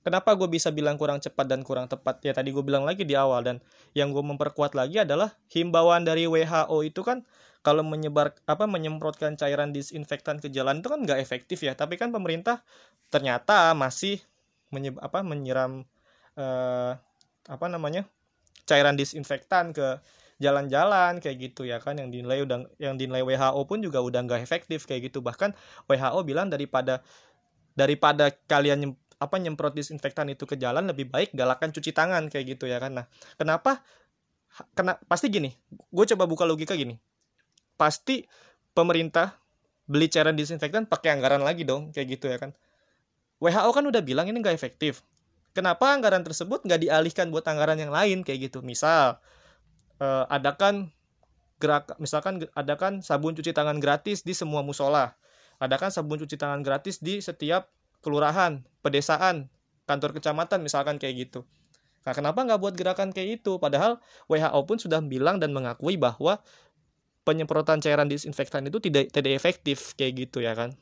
Kenapa 0.00 0.32
gue 0.32 0.48
bisa 0.48 0.72
bilang 0.72 0.96
kurang 0.96 1.20
cepat 1.20 1.44
dan 1.44 1.60
kurang 1.60 1.84
tepat? 1.84 2.24
Ya 2.24 2.32
tadi 2.32 2.56
gue 2.56 2.64
bilang 2.64 2.88
lagi 2.88 3.04
di 3.04 3.12
awal 3.12 3.44
dan 3.44 3.56
yang 3.92 4.16
gue 4.16 4.24
memperkuat 4.24 4.72
lagi 4.72 5.04
adalah 5.04 5.36
himbauan 5.52 6.08
dari 6.08 6.24
WHO 6.24 6.76
itu 6.88 7.04
kan 7.04 7.28
kalau 7.60 7.84
menyebar 7.84 8.32
apa 8.48 8.64
menyemprotkan 8.64 9.36
cairan 9.36 9.76
disinfektan 9.76 10.40
ke 10.40 10.48
jalan 10.48 10.80
itu 10.80 10.88
kan 10.88 11.04
nggak 11.04 11.20
efektif 11.20 11.60
ya. 11.60 11.76
Tapi 11.76 12.00
kan 12.00 12.08
pemerintah 12.08 12.64
ternyata 13.12 13.76
masih 13.76 14.24
menye, 14.72 14.96
apa 15.02 15.20
menyiram 15.20 15.84
uh, 16.40 16.96
apa 17.46 17.66
namanya 17.68 18.08
cairan 18.64 18.96
disinfektan 18.96 19.76
ke 19.76 20.00
jalan-jalan 20.40 21.20
kayak 21.20 21.52
gitu 21.52 21.68
ya 21.68 21.76
kan 21.84 22.00
yang 22.00 22.08
dinilai 22.08 22.40
udah 22.40 22.64
yang 22.80 22.96
dinilai 22.96 23.20
WHO 23.20 23.60
pun 23.68 23.84
juga 23.84 24.00
udah 24.00 24.24
nggak 24.24 24.40
efektif 24.40 24.88
kayak 24.88 25.12
gitu. 25.12 25.20
Bahkan 25.20 25.52
WHO 25.84 26.20
bilang 26.24 26.48
daripada 26.48 27.04
daripada 27.76 28.32
kalian 28.48 28.78
nyem, 28.80 28.92
apa 29.20 29.36
nyemprot 29.36 29.76
disinfektan 29.76 30.32
itu 30.32 30.48
ke 30.48 30.56
jalan 30.56 30.88
lebih 30.88 31.12
baik 31.12 31.36
galakan 31.36 31.76
cuci 31.76 31.92
tangan 31.92 32.32
kayak 32.32 32.56
gitu 32.56 32.64
ya 32.64 32.80
kan. 32.80 32.96
Nah 32.96 33.06
kenapa 33.36 33.84
kena 34.74 34.98
pasti 35.06 35.30
gini 35.30 35.52
gue 35.70 36.04
coba 36.16 36.24
buka 36.24 36.48
logika 36.48 36.72
gini. 36.72 36.96
Pasti 37.76 38.24
pemerintah 38.72 39.36
beli 39.84 40.08
cairan 40.08 40.40
disinfektan 40.40 40.88
pakai 40.88 41.20
anggaran 41.20 41.44
lagi 41.44 41.68
dong 41.68 41.92
kayak 41.92 42.16
gitu 42.16 42.32
ya 42.32 42.40
kan. 42.40 42.56
WHO 43.44 43.70
kan 43.76 43.84
udah 43.84 44.00
bilang 44.00 44.24
ini 44.24 44.40
nggak 44.40 44.56
efektif 44.56 45.04
kenapa 45.52 45.90
anggaran 45.90 46.22
tersebut 46.22 46.62
nggak 46.62 46.80
dialihkan 46.86 47.28
buat 47.30 47.46
anggaran 47.46 47.78
yang 47.78 47.92
lain? 47.92 48.22
Kayak 48.26 48.50
gitu. 48.50 48.58
Misal 48.62 49.18
uh, 50.00 50.24
adakan 50.30 50.90
gerak 51.60 51.92
misalkan 52.00 52.48
adakan 52.56 53.04
sabun 53.04 53.36
cuci 53.36 53.52
tangan 53.52 53.78
gratis 53.78 54.24
di 54.24 54.32
semua 54.32 54.64
musola. 54.64 55.14
Adakan 55.60 55.92
sabun 55.92 56.16
cuci 56.24 56.40
tangan 56.40 56.64
gratis 56.64 57.04
di 57.04 57.20
setiap 57.20 57.68
kelurahan 58.00 58.64
pedesaan 58.80 59.52
kantor 59.84 60.16
kecamatan 60.16 60.64
misalkan 60.64 60.96
kayak 60.96 61.28
gitu. 61.28 61.44
Nah 62.08 62.16
kenapa 62.16 62.40
nggak 62.40 62.60
buat 62.62 62.74
gerakan 62.78 63.12
kayak 63.12 63.44
itu? 63.44 63.60
Padahal 63.60 64.00
WHO 64.24 64.60
pun 64.64 64.80
sudah 64.80 65.04
bilang 65.04 65.36
dan 65.36 65.52
mengakui 65.52 66.00
bahwa 66.00 66.40
penyemprotan 67.28 67.84
cairan 67.84 68.08
disinfektan 68.08 68.64
itu 68.64 68.80
tidak 68.80 69.12
tidak 69.12 69.36
efektif 69.36 69.92
kayak 70.00 70.24
gitu 70.24 70.40
ya 70.40 70.56
kan? 70.56 70.72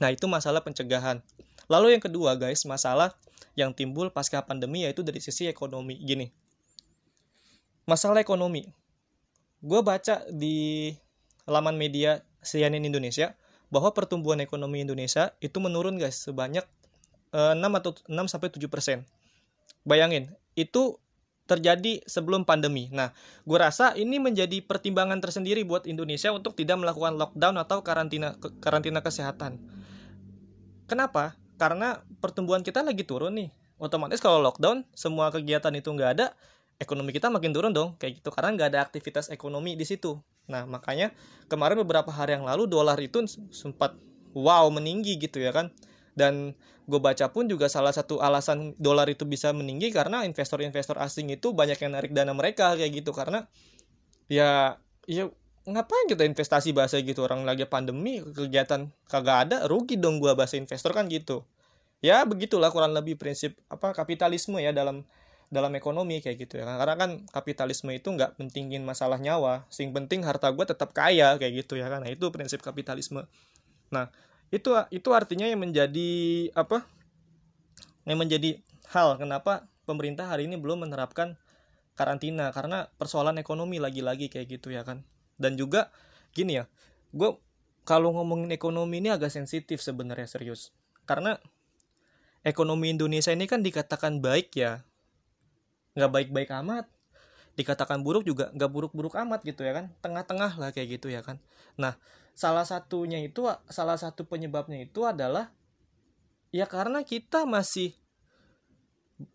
Nah 0.00 0.08
itu 0.08 0.24
masalah 0.24 0.64
pencegahan. 0.64 1.20
Lalu 1.68 2.00
yang 2.00 2.02
kedua 2.02 2.40
guys 2.40 2.64
masalah 2.64 3.12
yang 3.58 3.74
timbul 3.76 4.10
pasca 4.10 4.42
pandemi 4.44 4.84
yaitu 4.86 5.06
dari 5.06 5.18
sisi 5.18 5.46
ekonomi 5.48 5.98
gini 6.00 6.30
masalah 7.86 8.22
ekonomi 8.22 8.66
gue 9.62 9.80
baca 9.80 10.26
di 10.30 10.90
laman 11.46 11.78
media 11.78 12.22
CNN 12.42 12.82
Indonesia 12.82 13.34
bahwa 13.72 13.94
pertumbuhan 13.96 14.42
ekonomi 14.44 14.84
Indonesia 14.84 15.32
itu 15.40 15.56
menurun 15.56 15.96
guys 15.96 16.28
sebanyak 16.28 16.66
uh, 17.32 17.56
eh, 17.56 17.64
6 17.64 17.78
atau 17.80 17.90
6 18.04 18.28
sampai 18.28 18.48
7 18.52 18.68
persen. 18.68 18.98
Bayangin, 19.82 20.30
itu 20.54 21.00
terjadi 21.48 22.04
sebelum 22.06 22.46
pandemi. 22.46 22.86
Nah, 22.94 23.10
gue 23.42 23.58
rasa 23.58 23.98
ini 23.98 24.22
menjadi 24.22 24.62
pertimbangan 24.62 25.18
tersendiri 25.18 25.66
buat 25.66 25.90
Indonesia 25.90 26.30
untuk 26.30 26.54
tidak 26.54 26.78
melakukan 26.78 27.18
lockdown 27.18 27.56
atau 27.58 27.82
karantina 27.82 28.38
karantina 28.62 29.02
kesehatan. 29.02 29.58
Kenapa? 30.86 31.34
Karena 31.62 32.02
pertumbuhan 32.18 32.66
kita 32.66 32.82
lagi 32.82 33.06
turun 33.06 33.38
nih. 33.38 33.54
Otomatis 33.78 34.18
kalau 34.18 34.42
lockdown, 34.42 34.82
semua 34.98 35.30
kegiatan 35.30 35.70
itu 35.78 35.94
nggak 35.94 36.10
ada, 36.18 36.34
ekonomi 36.82 37.14
kita 37.14 37.30
makin 37.30 37.54
turun 37.54 37.70
dong 37.70 37.94
kayak 38.02 38.18
gitu. 38.18 38.34
Karena 38.34 38.50
nggak 38.58 38.68
ada 38.74 38.80
aktivitas 38.82 39.30
ekonomi 39.30 39.78
di 39.78 39.86
situ. 39.86 40.18
Nah 40.50 40.66
makanya 40.66 41.14
kemarin 41.46 41.78
beberapa 41.78 42.10
hari 42.10 42.34
yang 42.34 42.42
lalu 42.42 42.66
dolar 42.66 42.98
itu 42.98 43.22
sempat 43.54 43.94
wow 44.34 44.66
meninggi 44.74 45.22
gitu 45.22 45.38
ya 45.38 45.54
kan. 45.54 45.70
Dan 46.18 46.58
gue 46.90 46.98
baca 46.98 47.30
pun 47.30 47.46
juga 47.46 47.70
salah 47.70 47.94
satu 47.94 48.18
alasan 48.18 48.74
dolar 48.82 49.06
itu 49.06 49.22
bisa 49.22 49.54
meninggi 49.54 49.94
karena 49.94 50.26
investor-investor 50.26 50.98
asing 50.98 51.30
itu 51.30 51.54
banyak 51.54 51.78
yang 51.78 51.94
narik 51.94 52.10
dana 52.10 52.34
mereka 52.34 52.74
kayak 52.74 52.90
gitu. 53.06 53.14
Karena 53.14 53.46
ya 54.26 54.82
ya 55.06 55.30
ngapain 55.62 56.06
kita 56.10 56.26
investasi 56.26 56.74
bahasa 56.74 56.98
gitu? 56.98 57.22
Orang 57.22 57.46
lagi 57.46 57.62
pandemi 57.70 58.18
kegiatan 58.18 58.90
kagak 59.06 59.38
ada 59.48 59.56
rugi 59.70 59.94
dong 59.94 60.18
gue 60.18 60.34
bahasa 60.34 60.58
investor 60.58 60.90
kan 60.90 61.06
gitu. 61.06 61.46
Ya 62.02 62.26
begitulah 62.26 62.74
kurang 62.74 62.98
lebih 62.98 63.14
prinsip 63.14 63.54
apa 63.70 63.94
kapitalisme 63.94 64.58
ya 64.58 64.74
dalam 64.74 65.06
dalam 65.52 65.70
ekonomi 65.78 66.18
kayak 66.18 66.36
gitu 66.48 66.58
ya. 66.58 66.66
Karena 66.66 66.98
kan 66.98 67.10
kapitalisme 67.30 67.94
itu 67.94 68.10
nggak 68.10 68.42
pentingin 68.42 68.82
masalah 68.82 69.22
nyawa. 69.22 69.62
Sing 69.70 69.94
penting 69.94 70.26
harta 70.26 70.50
gue 70.50 70.66
tetap 70.66 70.90
kaya 70.90 71.38
kayak 71.38 71.62
gitu 71.62 71.78
ya 71.78 71.86
karena 71.86 72.10
itu 72.10 72.26
prinsip 72.34 72.58
kapitalisme. 72.58 73.22
Nah 73.94 74.10
itu 74.50 74.74
itu 74.90 75.08
artinya 75.14 75.46
yang 75.46 75.62
menjadi 75.62 76.10
apa 76.58 76.82
yang 78.02 78.18
menjadi 78.18 78.58
hal 78.90 79.14
kenapa 79.14 79.70
pemerintah 79.86 80.26
hari 80.26 80.50
ini 80.50 80.58
belum 80.58 80.90
menerapkan 80.90 81.38
karantina. 81.94 82.50
Karena 82.50 82.90
persoalan 82.98 83.38
ekonomi 83.38 83.78
lagi-lagi 83.78 84.26
kayak 84.26 84.58
gitu 84.58 84.74
ya 84.74 84.82
kan 84.82 85.06
dan 85.42 85.58
juga 85.58 85.90
gini 86.30 86.62
ya 86.62 86.64
gue 87.12 87.36
kalau 87.82 88.14
ngomongin 88.14 88.54
ekonomi 88.54 89.02
ini 89.02 89.10
agak 89.10 89.30
sensitif 89.30 89.82
sebenarnya 89.82 90.30
serius. 90.30 90.70
Karena 91.02 91.34
ekonomi 92.46 92.94
Indonesia 92.94 93.34
ini 93.34 93.50
kan 93.50 93.62
dikatakan 93.62 94.22
baik 94.22 94.54
ya 94.54 94.86
nggak 95.98 96.10
baik-baik 96.10 96.50
amat. 96.62 96.86
Dikatakan 97.52 98.00
buruk 98.00 98.24
juga 98.24 98.48
nggak 98.54 98.70
buruk-buruk 98.70 99.12
amat 99.26 99.44
gitu 99.44 99.66
ya 99.66 99.76
kan 99.76 99.92
tengah-tengah 100.00 100.56
lah 100.56 100.70
kayak 100.72 100.98
gitu 101.00 101.12
ya 101.12 101.20
kan. 101.20 101.42
Nah 101.76 101.98
salah 102.32 102.64
satunya 102.64 103.20
itu 103.20 103.44
salah 103.68 103.98
satu 104.00 104.24
penyebabnya 104.24 104.80
itu 104.80 105.04
adalah 105.04 105.52
ya 106.48 106.64
karena 106.64 107.04
kita 107.04 107.44
masih 107.44 107.92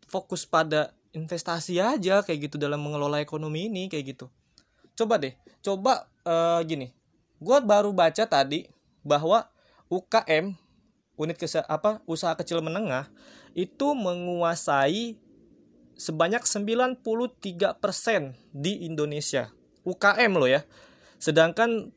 fokus 0.10 0.50
pada 0.50 0.98
investasi 1.14 1.78
aja 1.78 2.26
kayak 2.26 2.50
gitu 2.50 2.56
dalam 2.58 2.82
mengelola 2.82 3.22
ekonomi 3.22 3.70
ini 3.70 3.86
kayak 3.86 4.18
gitu 4.18 4.28
coba 4.98 5.22
deh 5.22 5.38
coba 5.62 6.10
uh, 6.26 6.60
gini 6.66 6.90
gue 7.38 7.58
baru 7.62 7.94
baca 7.94 8.26
tadi 8.26 8.66
bahwa 9.06 9.46
UKM 9.88 10.58
unit 11.18 11.38
kese 11.38 11.62
apa 11.70 12.02
usaha 12.10 12.34
kecil 12.34 12.60
menengah 12.66 13.08
itu 13.58 13.94
menguasai 13.98 15.18
sebanyak 15.98 16.46
93% 16.46 17.02
di 18.54 18.86
Indonesia. 18.86 19.50
UKM 19.82 20.32
loh 20.38 20.46
ya. 20.46 20.62
Sedangkan 21.18 21.90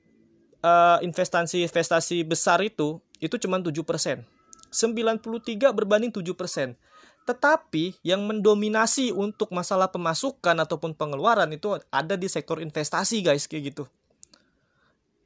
uh, 0.64 0.98
investasi-investasi 1.04 2.24
besar 2.24 2.64
itu 2.64 2.98
itu 3.20 3.36
cuma 3.36 3.60
7%. 3.60 4.24
93 4.72 5.76
berbanding 5.76 6.08
7%. 6.08 6.80
Tetapi 7.28 8.00
yang 8.02 8.24
mendominasi 8.26 9.12
untuk 9.12 9.52
masalah 9.54 9.92
pemasukan 9.92 10.56
ataupun 10.66 10.96
pengeluaran 10.96 11.50
itu 11.52 11.78
ada 11.92 12.14
di 12.16 12.26
sektor 12.26 12.58
investasi 12.58 13.22
guys 13.22 13.46
kayak 13.46 13.74
gitu. 13.74 13.84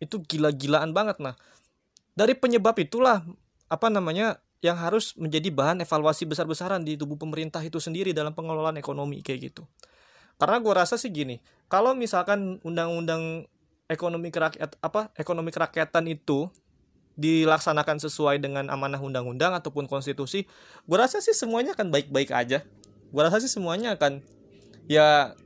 Itu 0.02 0.20
gila-gilaan 0.20 0.92
banget 0.92 1.22
nah. 1.22 1.38
Dari 2.14 2.34
penyebab 2.36 2.78
itulah 2.78 3.24
apa 3.66 3.88
namanya 3.90 4.38
yang 4.64 4.80
harus 4.80 5.12
menjadi 5.20 5.52
bahan 5.52 5.84
evaluasi 5.84 6.24
besar-besaran 6.24 6.80
di 6.80 6.96
tubuh 6.96 7.20
pemerintah 7.20 7.60
itu 7.60 7.76
sendiri 7.76 8.16
dalam 8.16 8.32
pengelolaan 8.32 8.80
ekonomi 8.80 9.20
kayak 9.20 9.52
gitu. 9.52 9.62
Karena 10.40 10.58
gue 10.58 10.72
rasa 10.72 10.96
sih 10.96 11.12
gini, 11.12 11.38
kalau 11.68 11.92
misalkan 11.92 12.58
undang-undang 12.64 13.44
ekonomi 13.86 14.32
kerakyat 14.32 14.80
apa 14.80 15.12
ekonomi 15.20 15.52
kerakyatan 15.52 16.08
itu 16.08 16.48
dilaksanakan 17.14 18.02
sesuai 18.02 18.42
dengan 18.42 18.66
amanah 18.70 18.98
undang-undang 18.98 19.54
ataupun 19.54 19.86
konstitusi, 19.86 20.46
gue 20.86 20.98
rasa 20.98 21.22
sih 21.22 21.34
semuanya 21.34 21.74
akan 21.78 21.94
baik-baik 21.94 22.34
aja. 22.34 22.66
Gue 23.14 23.22
rasa 23.22 23.38
sih 23.38 23.50
semuanya 23.50 23.94
akan 23.94 24.22
ya 24.90 25.38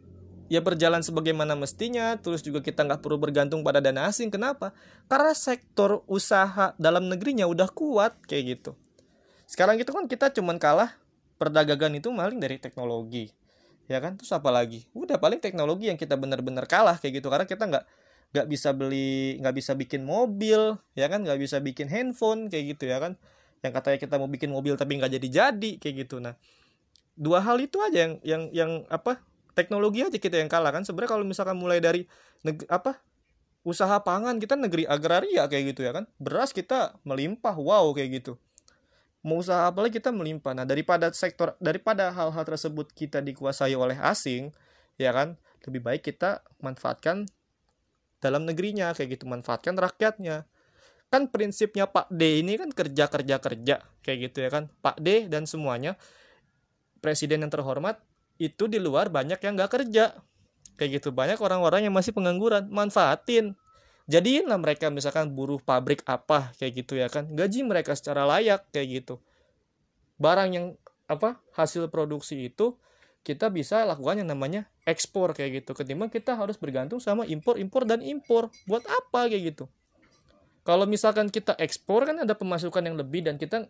ya 0.49 0.65
berjalan 0.65 1.05
sebagaimana 1.05 1.53
mestinya 1.53 2.17
terus 2.17 2.41
juga 2.41 2.65
kita 2.65 2.81
nggak 2.89 3.05
perlu 3.05 3.21
bergantung 3.21 3.61
pada 3.61 3.85
dana 3.85 4.09
asing. 4.09 4.33
Kenapa? 4.33 4.73
Karena 5.07 5.37
sektor 5.37 6.01
usaha 6.09 6.73
dalam 6.81 7.07
negerinya 7.07 7.45
udah 7.45 7.69
kuat 7.69 8.17
kayak 8.25 8.59
gitu. 8.59 8.73
Sekarang 9.45 9.77
gitu 9.77 9.93
kan 9.93 10.09
kita 10.09 10.33
cuman 10.33 10.57
kalah 10.57 10.97
perdagangan 11.37 12.01
itu 12.01 12.09
maling 12.09 12.41
dari 12.41 12.57
teknologi 12.57 13.33
ya 13.89 13.99
kan? 13.99 14.17
Terus 14.21 14.31
apa 14.37 14.53
lagi? 14.53 14.89
Udah 14.93 15.17
paling 15.17 15.41
teknologi 15.41 15.89
yang 15.89 15.97
kita 15.97 16.15
benar-benar 16.15 16.69
kalah 16.69 17.01
kayak 17.01 17.21
gitu. 17.25 17.29
Karena 17.33 17.49
kita 17.49 17.65
nggak 17.65 17.85
nggak 18.29 18.47
bisa 18.47 18.77
beli 18.77 19.41
nggak 19.41 19.55
bisa 19.57 19.73
bikin 19.75 20.05
mobil 20.05 20.77
ya 20.95 21.07
kan? 21.09 21.25
Nggak 21.25 21.41
bisa 21.41 21.59
bikin 21.61 21.89
handphone 21.89 22.53
kayak 22.53 22.77
gitu 22.77 22.91
ya 22.91 23.01
kan? 23.01 23.17
Yang 23.65 23.73
katanya 23.81 23.99
kita 23.99 24.15
mau 24.21 24.29
bikin 24.31 24.51
mobil 24.53 24.75
tapi 24.79 25.01
nggak 25.01 25.13
jadi 25.21 25.29
jadi 25.29 25.71
kayak 25.81 25.95
gitu. 26.09 26.21
Nah 26.21 26.37
dua 27.19 27.43
hal 27.43 27.59
itu 27.59 27.83
aja 27.83 28.07
yang 28.07 28.15
yang 28.23 28.43
yang 28.55 28.71
apa 28.93 29.19
teknologi 29.59 30.07
aja 30.07 30.15
kita 30.15 30.39
yang 30.39 30.47
kalah 30.47 30.71
kan? 30.71 30.87
Sebenarnya 30.87 31.11
kalau 31.19 31.25
misalkan 31.27 31.59
mulai 31.59 31.83
dari 31.83 32.07
neg 32.47 32.63
apa 32.71 33.03
usaha 33.67 34.01
pangan 34.01 34.39
kita 34.39 34.55
negeri 34.55 34.87
agraria 34.87 35.45
kayak 35.51 35.75
gitu 35.75 35.85
ya 35.85 35.93
kan? 35.93 36.07
Beras 36.23 36.55
kita 36.55 36.97
melimpah 37.03 37.59
wow 37.59 37.91
kayak 37.93 38.23
gitu. 38.23 38.39
Mau 39.27 39.43
usaha 39.43 39.67
apa 39.67 39.83
lagi 39.83 39.99
kita 39.99 40.15
melimpah. 40.15 40.55
Nah, 40.55 40.63
daripada 40.63 41.11
sektor 41.11 41.59
daripada 41.59 42.15
hal-hal 42.15 42.45
tersebut 42.47 42.95
kita 42.95 43.19
dikuasai 43.19 43.75
oleh 43.75 43.99
asing, 43.99 44.55
ya 44.95 45.11
kan? 45.11 45.35
Lebih 45.67 45.83
baik 45.83 46.03
kita 46.07 46.47
manfaatkan 46.63 47.27
dalam 48.19 48.47
negerinya 48.47 48.95
kayak 48.95 49.19
gitu, 49.19 49.25
manfaatkan 49.31 49.75
rakyatnya. 49.79 50.47
Kan 51.09 51.33
prinsipnya 51.33 51.89
Pak 51.89 52.13
D 52.13 52.45
ini 52.45 52.61
kan 52.61 52.69
kerja 52.69 53.09
kerja 53.09 53.41
kerja 53.41 53.77
kayak 54.05 54.19
gitu 54.29 54.39
ya 54.45 54.51
kan. 54.53 54.69
Pak 54.85 55.01
D 55.01 55.25
dan 55.27 55.49
semuanya 55.49 55.97
presiden 57.01 57.47
yang 57.47 57.53
terhormat 57.53 58.03
itu 58.37 58.69
di 58.69 58.77
luar 58.77 59.09
banyak 59.09 59.41
yang 59.41 59.57
nggak 59.57 59.73
kerja. 59.73 60.21
Kayak 60.77 61.01
gitu 61.01 61.09
banyak 61.11 61.41
orang-orang 61.41 61.89
yang 61.89 61.95
masih 61.97 62.13
pengangguran, 62.13 62.69
manfaatin 62.69 63.57
jadiinlah 64.09 64.57
mereka 64.57 64.89
misalkan 64.89 65.37
buruh 65.37 65.61
pabrik 65.61 66.01
apa 66.09 66.51
kayak 66.57 66.83
gitu 66.83 66.97
ya 66.97 67.13
kan 67.13 67.29
gaji 67.29 67.61
mereka 67.61 67.93
secara 67.93 68.25
layak 68.25 68.65
kayak 68.73 69.05
gitu 69.05 69.21
barang 70.17 70.51
yang 70.57 70.67
apa 71.07 71.37
hasil 71.53 71.93
produksi 71.93 72.49
itu 72.49 72.75
kita 73.29 73.53
bisa 73.53 73.85
lakukan 73.85 74.25
yang 74.25 74.33
namanya 74.33 74.65
ekspor 74.89 75.37
kayak 75.37 75.61
gitu. 75.61 75.77
Ketimbang 75.77 76.09
kita 76.09 76.33
harus 76.33 76.57
bergantung 76.57 76.97
sama 76.97 77.29
impor 77.29 77.61
impor 77.61 77.85
dan 77.85 78.01
impor. 78.01 78.49
Buat 78.65 78.89
apa 78.89 79.29
kayak 79.29 79.53
gitu. 79.53 79.69
Kalau 80.65 80.89
misalkan 80.89 81.29
kita 81.29 81.53
ekspor 81.61 82.09
kan 82.09 82.25
ada 82.25 82.33
pemasukan 82.33 82.81
yang 82.81 82.97
lebih 82.97 83.21
dan 83.29 83.37
kita 83.37 83.69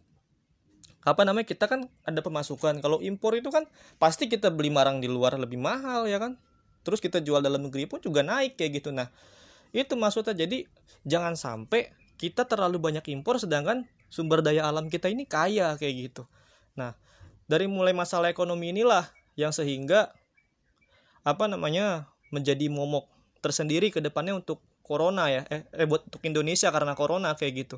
apa 1.03 1.23
namanya 1.27 1.51
kita 1.51 1.67
kan 1.67 1.91
ada 2.07 2.23
pemasukan. 2.23 2.79
Kalau 2.79 3.03
impor 3.03 3.35
itu 3.35 3.51
kan 3.51 3.67
pasti 3.99 4.31
kita 4.31 4.55
beli 4.55 4.71
barang 4.71 5.03
di 5.03 5.11
luar 5.11 5.35
lebih 5.35 5.59
mahal 5.59 6.07
ya 6.07 6.23
kan? 6.23 6.39
Terus 6.87 7.03
kita 7.03 7.19
jual 7.19 7.43
dalam 7.43 7.67
negeri 7.67 7.91
pun 7.91 7.99
juga 7.99 8.23
naik 8.23 8.55
kayak 8.55 8.79
gitu. 8.79 8.95
Nah 8.95 9.11
itu 9.75 9.99
maksudnya. 9.99 10.39
Jadi 10.39 10.71
jangan 11.03 11.35
sampai 11.35 11.91
kita 12.15 12.47
terlalu 12.47 12.79
banyak 12.79 13.03
impor 13.11 13.43
sedangkan 13.43 13.91
sumber 14.07 14.39
daya 14.39 14.71
alam 14.71 14.87
kita 14.87 15.11
ini 15.11 15.27
kaya 15.27 15.75
kayak 15.75 16.15
gitu. 16.15 16.31
Nah 16.79 16.95
dari 17.51 17.67
mulai 17.67 17.91
masalah 17.91 18.31
ekonomi 18.31 18.71
inilah 18.71 19.18
yang 19.39 19.55
sehingga 19.55 20.11
apa 21.23 21.47
namanya 21.47 22.11
menjadi 22.35 22.67
momok 22.67 23.07
tersendiri 23.39 23.95
ke 23.95 24.03
depannya 24.03 24.35
untuk 24.35 24.59
corona 24.83 25.31
ya 25.31 25.47
eh, 25.47 25.63
eh 25.71 25.87
buat 25.87 26.11
untuk 26.11 26.19
Indonesia 26.27 26.75
karena 26.75 26.99
corona 26.99 27.39
kayak 27.39 27.55
gitu. 27.55 27.77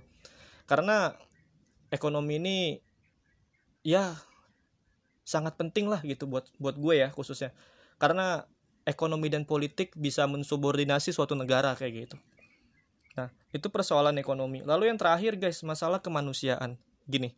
Karena 0.64 1.12
ekonomi 1.92 2.40
ini 2.40 2.56
ya 3.84 4.16
sangat 5.20 5.60
penting 5.60 5.92
lah 5.92 6.00
gitu 6.00 6.24
buat 6.24 6.48
buat 6.56 6.80
gue 6.80 7.04
ya 7.04 7.12
khususnya. 7.12 7.52
Karena 8.00 8.48
ekonomi 8.88 9.28
dan 9.28 9.44
politik 9.44 9.92
bisa 10.00 10.24
mensubordinasi 10.24 11.12
suatu 11.12 11.36
negara 11.36 11.76
kayak 11.76 12.08
gitu. 12.08 12.16
Nah 13.20 13.28
itu 13.52 13.68
persoalan 13.68 14.16
ekonomi. 14.16 14.64
Lalu 14.64 14.88
yang 14.88 14.96
terakhir 14.96 15.36
guys 15.36 15.60
masalah 15.60 16.00
kemanusiaan. 16.00 16.80
Gini 17.04 17.36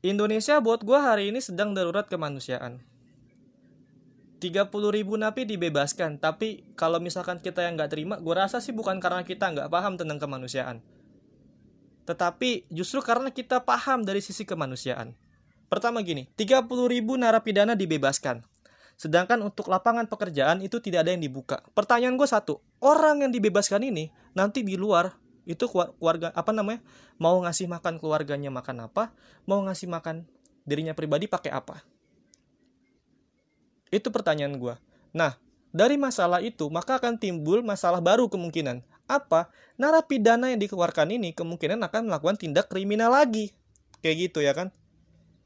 Indonesia 0.00 0.56
buat 0.64 0.80
gue 0.80 0.96
hari 0.96 1.28
ini 1.28 1.44
sedang 1.44 1.76
darurat 1.76 2.08
kemanusiaan 2.08 2.80
30 4.40 4.72
ribu 4.96 5.20
napi 5.20 5.44
dibebaskan. 5.44 6.16
Tapi 6.16 6.72
kalau 6.74 6.98
misalkan 6.98 7.38
kita 7.38 7.60
yang 7.62 7.76
nggak 7.76 7.92
terima 7.92 8.16
gue 8.16 8.34
rasa 8.34 8.58
sih 8.58 8.72
bukan 8.72 8.96
karena 8.98 9.22
kita 9.22 9.52
nggak 9.52 9.68
paham 9.68 10.00
tentang 10.00 10.16
kemanusiaan. 10.16 10.80
Tetapi 12.08 12.72
justru 12.72 13.04
karena 13.04 13.28
kita 13.30 13.62
paham 13.62 14.02
dari 14.02 14.24
sisi 14.24 14.48
kemanusiaan. 14.48 15.12
Pertama 15.68 16.00
gini 16.00 16.26
30 16.34 16.66
ribu 16.88 17.14
narapidana 17.20 17.76
dibebaskan. 17.76 18.42
Sedangkan 18.96 19.40
untuk 19.44 19.68
lapangan 19.68 20.08
pekerjaan 20.08 20.60
itu 20.64 20.80
tidak 20.80 21.06
ada 21.06 21.14
yang 21.14 21.22
dibuka. 21.22 21.60
Pertanyaan 21.76 22.16
gue 22.16 22.28
satu 22.28 22.64
orang 22.80 23.28
yang 23.28 23.32
dibebaskan 23.32 23.84
ini 23.84 24.08
nanti 24.32 24.64
di 24.64 24.74
luar 24.74 25.12
itu 25.48 25.64
keluarga 25.68 26.30
apa 26.36 26.52
namanya 26.52 26.84
mau 27.16 27.40
ngasih 27.40 27.66
makan 27.66 27.96
keluarganya 27.96 28.52
makan 28.52 28.86
apa 28.86 29.10
mau 29.48 29.58
ngasih 29.64 29.88
makan 29.88 30.28
dirinya 30.68 30.92
pribadi 30.92 31.26
pakai 31.26 31.50
apa 31.50 31.80
itu 33.90 34.08
pertanyaan 34.08 34.56
gue. 34.56 34.74
Nah, 35.10 35.36
dari 35.70 35.98
masalah 35.98 36.42
itu 36.42 36.66
maka 36.70 36.98
akan 36.98 37.18
timbul 37.18 37.62
masalah 37.62 38.02
baru 38.02 38.26
kemungkinan. 38.30 38.82
Apa? 39.10 39.50
Narapidana 39.74 40.50
yang 40.54 40.62
dikeluarkan 40.62 41.10
ini 41.10 41.34
kemungkinan 41.34 41.82
akan 41.82 42.10
melakukan 42.10 42.38
tindak 42.38 42.70
kriminal 42.70 43.10
lagi. 43.10 43.50
Kayak 44.02 44.30
gitu 44.30 44.38
ya 44.42 44.54
kan? 44.54 44.70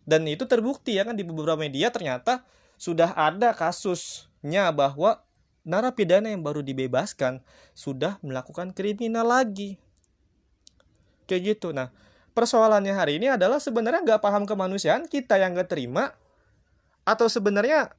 Dan 0.05 0.29
itu 0.29 0.45
terbukti 0.45 0.97
ya 0.97 1.09
kan 1.09 1.17
di 1.17 1.25
beberapa 1.25 1.57
media 1.57 1.89
ternyata 1.89 2.45
sudah 2.77 3.17
ada 3.17 3.57
kasusnya 3.57 4.69
bahwa 4.69 5.25
narapidana 5.65 6.29
yang 6.29 6.45
baru 6.45 6.61
dibebaskan 6.61 7.41
sudah 7.73 8.21
melakukan 8.21 8.77
kriminal 8.77 9.25
lagi. 9.25 9.81
Kayak 11.25 11.57
gitu. 11.57 11.73
Nah, 11.73 11.89
persoalannya 12.37 12.93
hari 12.93 13.17
ini 13.17 13.33
adalah 13.33 13.57
sebenarnya 13.57 14.05
nggak 14.05 14.21
paham 14.21 14.45
kemanusiaan 14.45 15.09
kita 15.09 15.41
yang 15.41 15.57
nggak 15.57 15.73
terima 15.73 16.13
atau 17.09 17.29
sebenarnya 17.33 17.97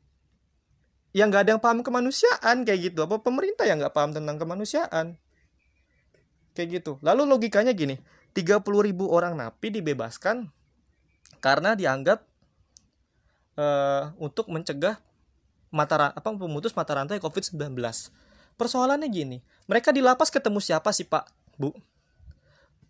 yang 1.15 1.31
nggak 1.31 1.47
ada 1.47 1.51
yang 1.55 1.63
paham 1.63 1.79
kemanusiaan 1.79 2.67
kayak 2.67 2.91
gitu. 2.91 3.07
Apa 3.07 3.23
pemerintah 3.23 3.63
yang 3.63 3.79
nggak 3.79 3.95
paham 3.95 4.11
tentang 4.11 4.35
kemanusiaan? 4.35 5.15
Kayak 6.51 6.83
gitu. 6.83 6.91
Lalu 6.99 7.23
logikanya 7.23 7.71
gini 7.71 7.95
30 8.35 8.59
ribu 8.83 9.07
orang 9.07 9.39
napi 9.39 9.71
dibebaskan 9.71 10.51
karena 11.39 11.71
dianggap 11.71 12.27
uh, 13.55 14.11
untuk 14.19 14.51
mencegah 14.51 14.99
mata 15.71 16.11
apa 16.11 16.29
pemutus 16.35 16.75
mata 16.75 16.95
rantai 16.95 17.19
COVID-19 17.19 17.75
persoalannya 18.55 19.11
gini 19.11 19.43
mereka 19.67 19.91
di 19.91 19.99
lapas 19.99 20.31
ketemu 20.31 20.59
siapa 20.63 20.91
sih 20.95 21.07
pak? 21.07 21.27
Bu? 21.55 21.71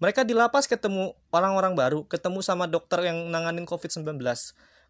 Mereka 0.02 0.28
di 0.28 0.36
lapas 0.36 0.66
ketemu 0.66 1.14
orang-orang 1.30 1.78
baru 1.78 2.04
ketemu 2.10 2.42
sama 2.42 2.66
dokter 2.66 3.06
yang 3.06 3.30
nanganin 3.30 3.70
COVID-19 3.70 4.18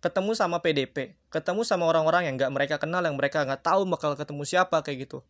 ketemu 0.05 0.37
sama 0.37 0.61
PDP, 0.61 1.17
ketemu 1.33 1.65
sama 1.65 1.89
orang-orang 1.89 2.29
yang 2.29 2.37
nggak 2.37 2.53
mereka 2.53 2.75
kenal, 2.77 3.01
yang 3.01 3.17
mereka 3.17 3.41
nggak 3.41 3.65
tahu 3.65 3.89
bakal 3.89 4.13
ketemu 4.13 4.45
siapa 4.45 4.85
kayak 4.85 5.09
gitu. 5.09 5.25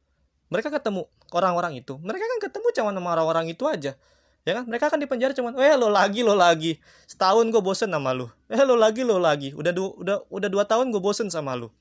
Mereka 0.52 0.68
ketemu 0.68 1.08
orang-orang 1.32 1.80
itu, 1.80 1.96
mereka 2.04 2.28
kan 2.28 2.40
ketemu 2.52 2.68
cuma 2.76 2.92
sama 2.92 3.10
orang-orang 3.16 3.48
itu 3.48 3.64
aja, 3.72 3.96
ya 4.44 4.52
kan? 4.52 4.68
Mereka 4.68 4.92
kan 4.92 5.00
di 5.00 5.08
penjara 5.08 5.32
cuma, 5.32 5.56
eh 5.56 5.80
lo 5.80 5.88
lagi 5.88 6.28
lo 6.28 6.36
lagi, 6.36 6.76
setahun 7.08 7.48
gue 7.48 7.64
bosen 7.64 7.88
sama 7.88 8.12
lu, 8.12 8.28
eh 8.52 8.60
lo 8.68 8.76
lagi 8.76 9.08
lo 9.08 9.16
lagi, 9.16 9.56
udah 9.56 9.72
du 9.72 9.96
udah 9.96 10.28
udah 10.28 10.50
dua 10.52 10.68
tahun 10.68 10.92
gue 10.92 11.00
bosen 11.00 11.32
sama 11.32 11.56
lu. 11.56 11.72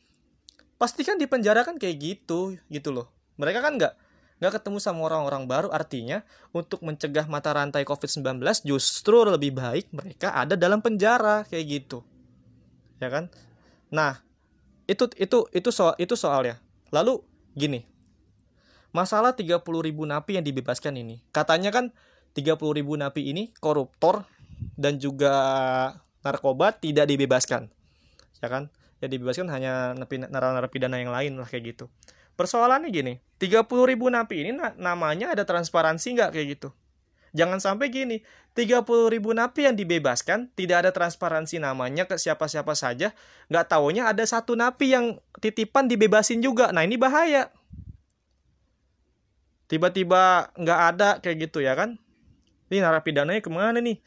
Pasti 0.79 1.03
kan 1.03 1.19
di 1.19 1.27
penjara 1.27 1.67
kan 1.67 1.75
kayak 1.75 1.99
gitu, 1.99 2.55
gitu 2.71 2.95
loh. 2.95 3.11
Mereka 3.43 3.59
kan 3.59 3.75
nggak 3.75 3.95
nggak 4.39 4.53
ketemu 4.63 4.79
sama 4.79 5.03
orang-orang 5.11 5.51
baru 5.51 5.69
artinya 5.75 6.23
untuk 6.55 6.79
mencegah 6.83 7.27
mata 7.27 7.51
rantai 7.51 7.83
COVID-19 7.87 8.43
justru 8.67 9.23
lebih 9.23 9.55
baik 9.55 9.95
mereka 9.95 10.35
ada 10.35 10.59
dalam 10.59 10.83
penjara 10.83 11.47
kayak 11.47 11.65
gitu 11.71 12.03
ya 12.99 13.09
kan? 13.11 13.31
Nah 13.91 14.21
itu 14.85 15.09
itu 15.17 15.49
itu 15.51 15.71
soal 15.71 15.95
itu 15.97 16.15
soalnya. 16.15 16.61
Lalu 16.91 17.23
gini. 17.57 17.87
Masalah 18.95 19.35
30 19.35 19.59
ribu 19.83 20.07
napi 20.07 20.39
yang 20.39 20.47
dibebaskan 20.47 20.95
ini. 20.95 21.19
Katanya 21.35 21.75
kan 21.75 21.91
30 22.39 22.55
ribu 22.79 22.95
napi 22.95 23.27
ini 23.27 23.51
koruptor 23.59 24.23
dan 24.79 25.03
juga 25.03 25.35
narkoba 26.23 26.75
tidak 26.79 27.11
dibebaskan. 27.11 27.75
Ya 28.39 28.47
kan? 28.47 28.71
Ya 29.03 29.11
dibebaskan 29.11 29.51
hanya 29.51 29.99
narapidana 30.31 31.03
yang 31.03 31.11
lain 31.11 31.35
lah 31.43 31.51
kayak 31.51 31.75
gitu. 31.75 31.91
Persoalannya 32.35 32.91
gini 32.91 33.19
30 33.39 33.67
ribu 33.91 34.07
napi 34.09 34.47
ini 34.47 34.51
namanya 34.79 35.35
ada 35.35 35.43
transparansi 35.43 36.15
nggak 36.15 36.31
kayak 36.33 36.47
gitu? 36.59 36.71
Jangan 37.35 37.59
sampai 37.59 37.91
gini, 37.91 38.23
30 38.55 38.87
ribu 39.11 39.35
napi 39.35 39.67
yang 39.67 39.75
dibebaskan, 39.75 40.47
tidak 40.55 40.87
ada 40.87 40.91
transparansi 40.95 41.59
namanya 41.59 42.07
ke 42.07 42.15
siapa-siapa 42.15 42.79
saja, 42.79 43.11
nggak 43.51 43.67
taunya 43.67 44.07
ada 44.07 44.23
satu 44.23 44.55
napi 44.55 44.95
yang 44.95 45.19
titipan 45.43 45.91
dibebasin 45.91 46.39
juga. 46.39 46.71
Nah 46.71 46.87
ini 46.87 46.95
bahaya. 46.95 47.51
Tiba-tiba 49.67 50.55
nggak 50.55 50.81
ada 50.95 51.09
kayak 51.19 51.51
gitu 51.51 51.67
ya 51.67 51.75
kan? 51.75 51.99
Ini 52.71 52.79
narapidananya 52.79 53.43
ke 53.43 53.51
mana 53.51 53.83
nih? 53.83 53.99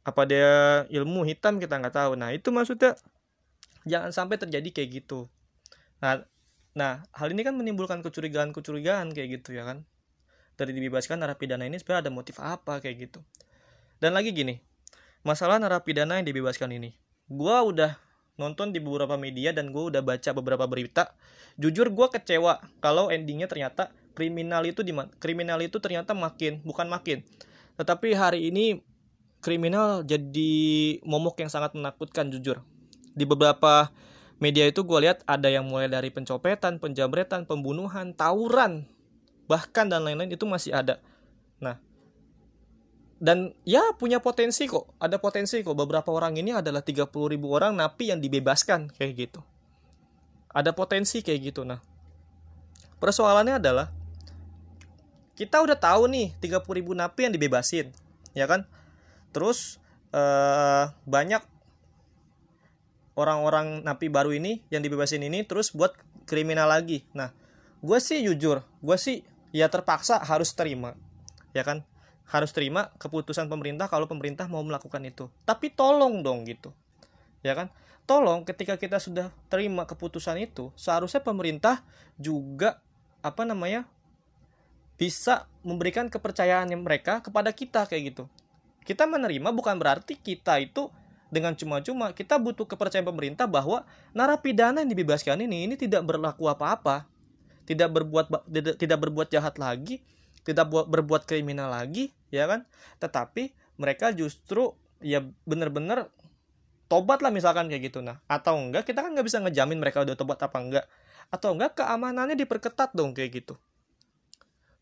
Apa 0.00 0.24
dia 0.24 0.88
ilmu 0.88 1.28
hitam 1.28 1.60
kita 1.60 1.76
nggak 1.76 1.92
tahu. 1.92 2.16
Nah 2.16 2.32
itu 2.32 2.48
maksudnya 2.48 2.96
jangan 3.84 4.16
sampai 4.16 4.40
terjadi 4.40 4.68
kayak 4.72 5.04
gitu. 5.04 5.28
Nah, 6.00 6.24
nah 6.72 7.04
hal 7.12 7.28
ini 7.36 7.44
kan 7.44 7.52
menimbulkan 7.52 8.00
kecurigaan-kecurigaan 8.00 9.12
kayak 9.12 9.44
gitu 9.44 9.52
ya 9.52 9.68
kan? 9.68 9.84
dari 10.58 10.74
dibebaskan 10.74 11.22
narapidana 11.22 11.70
ini 11.70 11.78
sebenarnya 11.78 12.10
ada 12.10 12.12
motif 12.12 12.36
apa 12.42 12.82
kayak 12.82 13.08
gitu 13.08 13.22
dan 13.98 14.14
lagi 14.14 14.30
gini 14.34 14.68
masalah 15.26 15.58
narapidana 15.58 16.16
yang 16.20 16.26
dibebaskan 16.26 16.72
ini. 16.72 16.94
Gue 17.28 17.52
udah 17.52 17.98
nonton 18.38 18.70
di 18.70 18.78
beberapa 18.78 19.18
media 19.18 19.50
dan 19.50 19.74
gue 19.74 19.92
udah 19.92 20.00
baca 20.00 20.30
beberapa 20.32 20.64
berita. 20.64 21.12
Jujur 21.58 21.90
gue 21.90 22.06
kecewa 22.08 22.62
kalau 22.78 23.10
endingnya 23.10 23.50
ternyata 23.50 23.90
kriminal 24.14 24.62
itu 24.64 24.86
di 24.86 24.94
kriminal 25.18 25.58
itu 25.60 25.82
ternyata 25.82 26.14
makin 26.14 26.62
bukan 26.62 26.86
makin. 26.86 27.26
Tetapi 27.76 28.14
hari 28.14 28.48
ini 28.50 28.80
kriminal 29.42 30.02
jadi 30.06 30.54
momok 31.02 31.42
yang 31.42 31.50
sangat 31.50 31.74
menakutkan 31.74 32.30
jujur. 32.30 32.62
Di 33.12 33.26
beberapa 33.26 33.90
media 34.38 34.70
itu 34.70 34.86
gue 34.86 34.98
lihat 35.02 35.26
ada 35.26 35.50
yang 35.50 35.66
mulai 35.66 35.90
dari 35.90 36.14
pencopetan 36.14 36.78
penjamretan 36.78 37.42
pembunuhan 37.42 38.14
tawuran 38.14 38.86
bahkan 39.50 39.90
dan 39.90 40.06
lain-lain 40.06 40.30
itu 40.30 40.46
masih 40.46 40.70
ada. 40.70 41.02
Nah 41.58 41.82
dan 43.18 43.50
ya 43.66 43.82
punya 43.98 44.22
potensi 44.22 44.70
kok. 44.70 44.94
Ada 45.02 45.18
potensi 45.18 45.58
kok. 45.62 45.74
Beberapa 45.74 46.14
orang 46.14 46.38
ini 46.38 46.54
adalah 46.54 46.82
30 46.82 47.10
ribu 47.10 47.50
orang 47.50 47.74
napi 47.74 48.14
yang 48.14 48.22
dibebaskan 48.22 48.94
kayak 48.94 49.12
gitu. 49.28 49.40
Ada 50.54 50.70
potensi 50.70 51.22
kayak 51.22 51.40
gitu 51.50 51.66
nah. 51.66 51.82
Persoalannya 52.98 53.58
adalah 53.58 53.86
kita 55.34 55.62
udah 55.62 55.78
tahu 55.78 56.10
nih 56.10 56.34
30 56.42 56.78
ribu 56.78 56.94
napi 56.94 57.26
yang 57.26 57.34
dibebasin 57.34 57.90
ya 58.34 58.46
kan? 58.46 58.66
Terus 59.34 59.82
eh, 60.14 60.84
banyak 61.06 61.42
orang-orang 63.18 63.82
napi 63.82 64.06
baru 64.06 64.30
ini 64.30 64.62
yang 64.70 64.82
dibebasin 64.82 65.26
ini 65.26 65.42
terus 65.42 65.74
buat 65.74 65.94
kriminal 66.26 66.70
lagi. 66.70 67.02
Nah 67.18 67.34
gue 67.78 67.98
sih 68.02 68.22
jujur 68.26 68.66
gue 68.82 68.96
sih 68.98 69.22
ya 69.54 69.70
terpaksa 69.70 70.18
harus 70.18 70.50
terima 70.50 70.98
ya 71.54 71.62
kan 71.62 71.86
harus 72.28 72.52
terima 72.52 72.92
keputusan 73.00 73.48
pemerintah 73.48 73.88
kalau 73.88 74.04
pemerintah 74.04 74.44
mau 74.46 74.60
melakukan 74.60 75.00
itu. 75.08 75.32
Tapi 75.48 75.72
tolong 75.72 76.20
dong 76.20 76.44
gitu. 76.44 76.76
Ya 77.40 77.56
kan? 77.56 77.72
Tolong 78.04 78.44
ketika 78.44 78.76
kita 78.76 79.00
sudah 79.00 79.32
terima 79.52 79.84
keputusan 79.84 80.36
itu 80.40 80.72
seharusnya 80.76 81.20
pemerintah 81.24 81.84
juga 82.16 82.80
apa 83.20 83.44
namanya 83.44 83.84
bisa 85.00 85.48
memberikan 85.64 86.08
kepercayaan 86.08 86.68
mereka 86.76 87.24
kepada 87.24 87.52
kita 87.52 87.88
kayak 87.88 88.12
gitu. 88.12 88.24
Kita 88.84 89.04
menerima 89.04 89.52
bukan 89.52 89.76
berarti 89.76 90.16
kita 90.16 90.60
itu 90.60 90.88
dengan 91.28 91.52
cuma-cuma 91.52 92.16
kita 92.16 92.40
butuh 92.40 92.64
kepercayaan 92.64 93.04
pemerintah 93.04 93.44
bahwa 93.44 93.84
narapidana 94.16 94.80
yang 94.80 94.88
dibebaskan 94.92 95.44
ini 95.44 95.68
ini 95.68 95.74
tidak 95.76 96.04
berlaku 96.04 96.48
apa-apa. 96.48 97.04
Tidak 97.68 97.88
berbuat 97.88 98.48
tidak 98.80 98.98
berbuat 99.04 99.28
jahat 99.28 99.60
lagi 99.60 100.00
tidak 100.48 100.64
buat 100.72 100.88
berbuat 100.88 101.28
kriminal 101.28 101.68
lagi 101.68 102.08
ya 102.28 102.48
kan? 102.48 102.64
Tetapi 103.00 103.54
mereka 103.78 104.10
justru 104.12 104.74
ya 104.98 105.22
bener-bener 105.46 106.10
tobat 106.90 107.20
lah 107.20 107.30
misalkan 107.30 107.68
kayak 107.68 107.92
gitu. 107.92 108.00
Nah 108.00 108.18
atau 108.26 108.56
enggak 108.58 108.88
kita 108.88 109.04
kan 109.04 109.12
nggak 109.12 109.26
bisa 109.26 109.38
ngejamin 109.44 109.78
mereka 109.78 110.02
udah 110.02 110.16
tobat 110.16 110.40
apa 110.42 110.58
enggak. 110.58 110.84
Atau 111.28 111.52
enggak 111.54 111.78
keamanannya 111.78 112.34
diperketat 112.34 112.96
dong 112.96 113.12
kayak 113.12 113.44
gitu. 113.44 113.54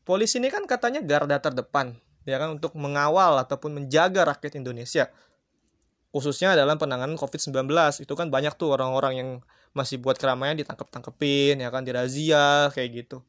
Polisi 0.06 0.38
ini 0.38 0.48
kan 0.54 0.62
katanya 0.70 1.02
garda 1.02 1.42
terdepan 1.42 1.98
ya 2.26 2.38
kan 2.42 2.58
untuk 2.58 2.74
mengawal 2.74 3.38
ataupun 3.42 3.82
menjaga 3.82 4.26
rakyat 4.26 4.58
Indonesia. 4.58 5.10
Khususnya 6.10 6.56
dalam 6.56 6.78
penanganan 6.80 7.18
COVID-19 7.20 7.68
itu 8.02 8.12
kan 8.16 8.30
banyak 8.32 8.54
tuh 8.56 8.72
orang-orang 8.72 9.14
yang 9.18 9.30
masih 9.76 10.00
buat 10.00 10.16
keramaian 10.16 10.56
ditangkap-tangkepin 10.56 11.60
ya 11.60 11.68
kan 11.68 11.84
dirazia 11.84 12.72
kayak 12.72 13.04
gitu. 13.04 13.20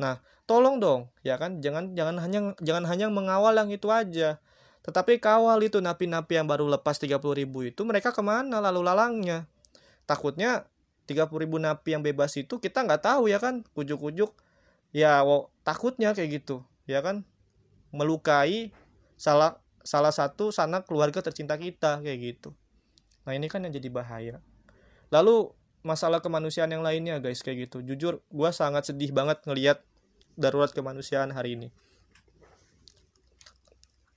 Nah 0.00 0.18
tolong 0.44 0.78
dong 0.82 1.10
ya 1.22 1.38
kan? 1.38 1.62
Jangan 1.62 1.94
jangan 1.94 2.16
hanya 2.20 2.40
jangan 2.60 2.84
hanya 2.88 3.06
mengawal 3.08 3.54
yang 3.56 3.70
itu 3.70 3.88
aja. 3.88 4.38
Tetapi 4.82 5.22
kawal 5.22 5.62
itu 5.62 5.78
napi-napi 5.78 6.42
yang 6.42 6.50
baru 6.50 6.66
lepas 6.66 6.98
30 6.98 7.22
ribu 7.38 7.62
itu 7.62 7.86
mereka 7.86 8.10
ke 8.10 8.22
mana 8.22 8.58
lalu 8.58 8.82
lalangnya? 8.82 9.46
Takutnya 10.10 10.66
30 11.06 11.30
ribu 11.38 11.62
napi 11.62 11.94
yang 11.94 12.02
bebas 12.02 12.34
itu 12.34 12.58
kita 12.58 12.82
nggak 12.82 13.02
tahu 13.06 13.30
ya 13.30 13.38
kan? 13.38 13.62
Kujuk-kujuk. 13.74 14.34
Ya 14.92 15.24
wow, 15.24 15.48
takutnya 15.64 16.12
kayak 16.12 16.42
gitu 16.42 16.66
ya 16.84 17.00
kan? 17.00 17.24
Melukai 17.94 18.74
salah 19.14 19.62
salah 19.86 20.10
satu 20.10 20.50
sanak 20.50 20.86
keluarga 20.90 21.22
tercinta 21.22 21.54
kita 21.54 22.02
kayak 22.02 22.18
gitu. 22.18 22.50
Nah 23.22 23.38
ini 23.38 23.46
kan 23.46 23.62
yang 23.62 23.74
jadi 23.74 23.88
bahaya. 23.90 24.42
Lalu 25.14 25.54
masalah 25.86 26.22
kemanusiaan 26.22 26.70
yang 26.70 26.82
lainnya 26.82 27.18
guys 27.18 27.42
kayak 27.42 27.70
gitu. 27.70 27.82
Jujur 27.86 28.22
gue 28.26 28.50
sangat 28.50 28.90
sedih 28.90 29.10
banget 29.14 29.42
ngelihat 29.46 29.82
darurat 30.38 30.70
kemanusiaan 30.72 31.30
hari 31.32 31.58
ini 31.58 31.68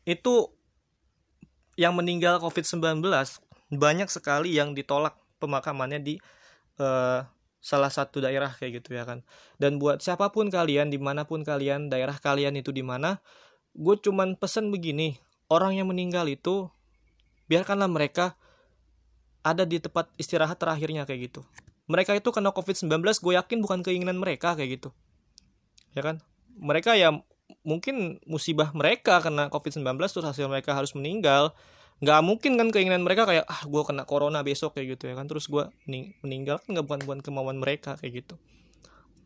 itu 0.05 0.49
yang 1.75 1.97
meninggal 1.97 2.39
covid-19 2.39 3.01
banyak 3.73 4.07
sekali 4.07 4.55
yang 4.55 4.77
ditolak 4.77 5.17
pemakamannya 5.41 5.99
di 5.99 6.15
uh, 6.79 7.25
salah 7.59 7.89
satu 7.89 8.21
daerah 8.21 8.53
kayak 8.53 8.85
gitu 8.85 8.93
ya 8.93 9.03
kan 9.03 9.25
dan 9.57 9.81
buat 9.81 9.99
siapa 9.99 10.29
pun 10.29 10.53
kalian 10.53 10.93
di 10.93 11.01
mana 11.01 11.25
pun 11.25 11.41
kalian 11.41 11.89
daerah 11.89 12.15
kalian 12.21 12.53
itu 12.55 12.69
di 12.69 12.85
mana 12.85 13.19
gue 13.73 13.95
cuman 13.97 14.37
pesen 14.37 14.69
begini 14.69 15.17
orang 15.49 15.75
yang 15.75 15.89
meninggal 15.89 16.29
itu 16.29 16.69
biarkanlah 17.49 17.89
mereka 17.89 18.37
ada 19.45 19.61
di 19.61 19.77
tempat 19.77 20.09
istirahat 20.17 20.57
terakhirnya 20.57 21.05
kayak 21.05 21.29
gitu. 21.29 21.45
Mereka 21.85 22.17
itu 22.17 22.33
kena 22.33 22.49
COVID-19 22.49 22.89
gue 22.97 23.33
yakin 23.37 23.61
bukan 23.61 23.79
keinginan 23.85 24.17
mereka 24.17 24.57
kayak 24.57 24.81
gitu. 24.81 24.89
Ya 25.95 26.03
kan? 26.03 26.21
Mereka 26.59 26.99
ya 26.99 27.15
mungkin 27.65 28.21
musibah 28.29 28.69
mereka 28.75 29.23
kena 29.23 29.49
COVID-19 29.49 29.97
terus 29.97 30.25
hasil 30.27 30.45
mereka 30.51 30.75
harus 30.77 30.93
meninggal. 30.93 31.55
Nggak 32.03 32.19
mungkin 32.27 32.59
kan 32.59 32.67
keinginan 32.75 33.07
mereka 33.07 33.23
kayak 33.23 33.47
ah 33.47 33.63
gue 33.63 33.81
kena 33.87 34.03
corona 34.03 34.43
besok 34.43 34.75
kayak 34.75 34.99
gitu 34.99 35.07
ya 35.07 35.15
kan 35.15 35.31
terus 35.31 35.47
gue 35.47 35.63
meninggal 36.21 36.59
kan 36.59 36.75
nggak 36.75 36.85
bukan 36.85 37.01
bukan 37.07 37.19
kemauan 37.23 37.55
mereka 37.55 37.95
kayak 37.95 38.27
gitu 38.27 38.35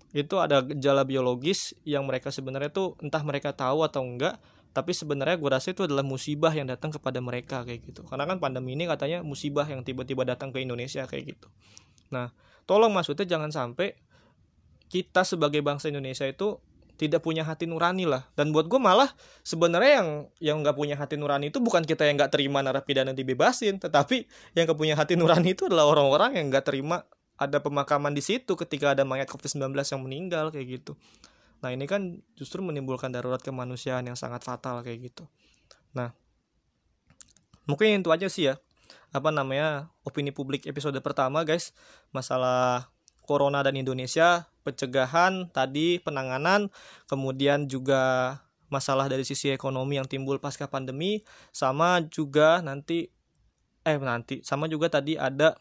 itu 0.10 0.36
ada 0.42 0.66
gejala 0.66 1.06
biologis 1.06 1.78
yang 1.86 2.06
mereka 2.10 2.34
sebenarnya 2.34 2.74
tuh 2.74 2.98
entah 3.02 3.22
mereka 3.22 3.54
tahu 3.54 3.86
atau 3.86 4.02
enggak 4.02 4.42
tapi 4.74 4.94
sebenarnya 4.94 5.38
gue 5.38 5.50
rasa 5.50 5.74
itu 5.74 5.86
adalah 5.86 6.06
musibah 6.06 6.54
yang 6.54 6.70
datang 6.70 6.94
kepada 6.94 7.22
mereka 7.22 7.62
kayak 7.62 7.86
gitu 7.86 8.02
karena 8.06 8.26
kan 8.26 8.38
pandemi 8.42 8.74
ini 8.74 8.90
katanya 8.90 9.22
musibah 9.22 9.66
yang 9.70 9.86
tiba-tiba 9.86 10.26
datang 10.26 10.50
ke 10.50 10.62
Indonesia 10.62 11.06
kayak 11.06 11.38
gitu 11.38 11.48
nah 12.10 12.34
tolong 12.66 12.90
maksudnya 12.90 13.26
jangan 13.26 13.54
sampai 13.54 13.98
kita 14.90 15.22
sebagai 15.24 15.62
bangsa 15.62 15.94
Indonesia 15.94 16.26
itu 16.26 16.58
tidak 17.00 17.24
punya 17.24 17.48
hati 17.48 17.64
nurani 17.64 18.04
lah. 18.04 18.28
Dan 18.36 18.52
buat 18.52 18.68
gue 18.68 18.76
malah 18.76 19.08
sebenarnya 19.48 20.04
yang 20.04 20.10
yang 20.44 20.58
nggak 20.60 20.76
punya 20.76 21.00
hati 21.00 21.16
nurani 21.16 21.48
itu 21.48 21.64
bukan 21.64 21.88
kita 21.88 22.04
yang 22.04 22.20
nggak 22.20 22.36
terima 22.36 22.60
narapidana 22.60 23.16
dibebasin 23.16 23.80
tetapi 23.80 24.28
yang 24.58 24.68
gak 24.68 24.76
punya 24.76 25.00
hati 25.00 25.16
nurani 25.16 25.56
itu 25.56 25.72
adalah 25.72 25.88
orang-orang 25.88 26.36
yang 26.36 26.52
nggak 26.52 26.68
terima 26.68 27.08
ada 27.40 27.64
pemakaman 27.64 28.12
di 28.12 28.20
situ 28.20 28.60
ketika 28.60 28.92
ada 28.92 29.08
mayat 29.08 29.32
COVID-19 29.32 29.72
yang 29.72 30.02
meninggal 30.04 30.46
kayak 30.52 30.68
gitu. 30.84 31.00
Nah 31.64 31.72
ini 31.72 31.88
kan 31.88 32.20
justru 32.36 32.60
menimbulkan 32.60 33.16
darurat 33.16 33.40
kemanusiaan 33.40 34.04
yang 34.04 34.20
sangat 34.20 34.44
fatal 34.44 34.84
kayak 34.84 35.08
gitu. 35.08 35.24
Nah 35.96 36.12
mungkin 37.64 38.04
itu 38.04 38.12
aja 38.12 38.28
sih 38.28 38.52
ya. 38.52 38.60
Apa 39.16 39.32
namanya 39.32 39.88
opini 40.04 40.36
publik 40.36 40.68
episode 40.68 41.00
pertama 41.00 41.48
guys. 41.48 41.72
Masalah 42.12 42.92
corona 43.24 43.64
dan 43.64 43.80
Indonesia 43.80 44.49
pencegahan 44.64 45.48
tadi 45.50 46.00
penanganan 46.04 46.68
kemudian 47.08 47.66
juga 47.66 48.36
masalah 48.70 49.10
dari 49.10 49.26
sisi 49.26 49.50
ekonomi 49.50 49.98
yang 49.98 50.06
timbul 50.06 50.38
pasca 50.38 50.70
pandemi 50.70 51.26
sama 51.50 52.06
juga 52.06 52.62
nanti 52.62 53.10
eh 53.88 53.98
nanti 53.98 54.46
sama 54.46 54.70
juga 54.70 54.92
tadi 54.92 55.18
ada 55.18 55.58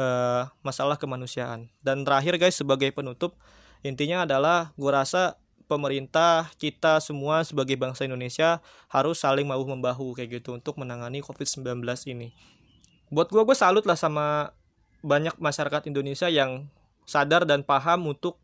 uh, 0.00 0.50
masalah 0.66 0.98
kemanusiaan 0.98 1.70
dan 1.84 2.02
terakhir 2.02 2.40
guys 2.42 2.58
sebagai 2.58 2.90
penutup 2.90 3.38
intinya 3.86 4.26
adalah 4.26 4.74
gue 4.74 4.90
rasa 4.90 5.38
pemerintah 5.72 6.52
kita 6.60 7.00
semua 7.00 7.48
sebagai 7.48 7.80
bangsa 7.80 8.04
Indonesia 8.04 8.60
harus 8.92 9.24
saling 9.24 9.48
mau 9.48 9.62
membahu 9.64 10.12
kayak 10.12 10.42
gitu 10.42 10.52
untuk 10.52 10.76
menangani 10.76 11.24
COVID-19 11.24 11.80
ini. 12.12 12.36
Buat 13.08 13.32
gue 13.32 13.40
gue 13.40 13.56
salut 13.56 13.84
lah 13.88 13.96
sama 13.96 14.52
banyak 15.00 15.32
masyarakat 15.40 15.88
Indonesia 15.88 16.28
yang 16.28 16.68
sadar 17.08 17.46
dan 17.48 17.66
paham 17.66 18.10
untuk 18.10 18.38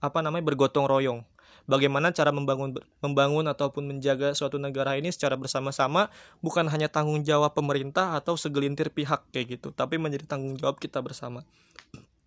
apa 0.00 0.20
namanya 0.20 0.44
bergotong 0.52 0.86
royong. 0.88 1.20
Bagaimana 1.66 2.14
cara 2.14 2.30
membangun 2.30 2.78
membangun 3.02 3.42
ataupun 3.50 3.90
menjaga 3.90 4.30
suatu 4.38 4.54
negara 4.54 4.94
ini 4.94 5.10
secara 5.10 5.34
bersama-sama 5.34 6.14
bukan 6.38 6.70
hanya 6.70 6.86
tanggung 6.86 7.26
jawab 7.26 7.58
pemerintah 7.58 8.14
atau 8.14 8.38
segelintir 8.38 8.94
pihak 8.94 9.26
kayak 9.34 9.58
gitu, 9.58 9.74
tapi 9.74 9.98
menjadi 9.98 10.30
tanggung 10.30 10.54
jawab 10.54 10.78
kita 10.78 11.02
bersama. 11.02 11.42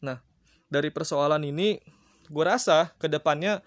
Nah, 0.03 0.19
dari 0.67 0.91
persoalan 0.91 1.47
ini 1.47 1.79
gue 2.27 2.45
rasa 2.45 2.91
ke 2.99 3.07
depannya 3.07 3.63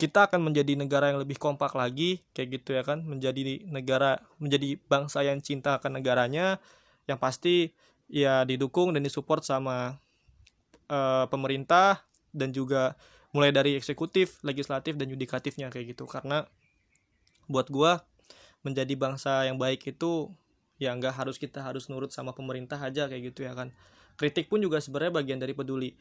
kita 0.00 0.26
akan 0.26 0.50
menjadi 0.50 0.74
negara 0.74 1.14
yang 1.14 1.22
lebih 1.22 1.38
kompak 1.38 1.78
lagi 1.78 2.26
kayak 2.34 2.58
gitu 2.58 2.74
ya 2.74 2.82
kan 2.82 3.06
menjadi 3.06 3.62
negara 3.70 4.18
menjadi 4.42 4.74
bangsa 4.90 5.22
yang 5.22 5.38
cinta 5.38 5.78
akan 5.78 6.02
negaranya 6.02 6.58
yang 7.06 7.22
pasti 7.22 7.70
ya 8.10 8.42
didukung 8.42 8.90
dan 8.90 9.06
disupport 9.06 9.46
sama 9.46 10.02
uh, 10.92 11.24
pemerintah 11.32 12.04
dan 12.36 12.52
juga 12.52 13.00
mulai 13.32 13.48
dari 13.48 13.80
eksekutif, 13.80 14.44
legislatif 14.44 15.00
dan 15.00 15.08
yudikatifnya 15.08 15.72
kayak 15.72 15.96
gitu. 15.96 16.04
Karena 16.04 16.44
buat 17.48 17.72
gue 17.72 17.92
menjadi 18.62 18.94
bangsa 18.94 19.48
yang 19.48 19.56
baik 19.56 19.96
itu 19.96 20.30
ya 20.76 20.92
nggak 20.94 21.14
harus 21.16 21.40
kita 21.40 21.64
harus 21.64 21.88
nurut 21.88 22.12
sama 22.12 22.36
pemerintah 22.36 22.78
aja 22.78 23.08
kayak 23.08 23.32
gitu 23.32 23.48
ya 23.48 23.56
kan. 23.56 23.72
Kritik 24.20 24.52
pun 24.52 24.60
juga 24.60 24.78
sebenarnya 24.78 25.24
bagian 25.24 25.40
dari 25.40 25.56
peduli. 25.56 25.96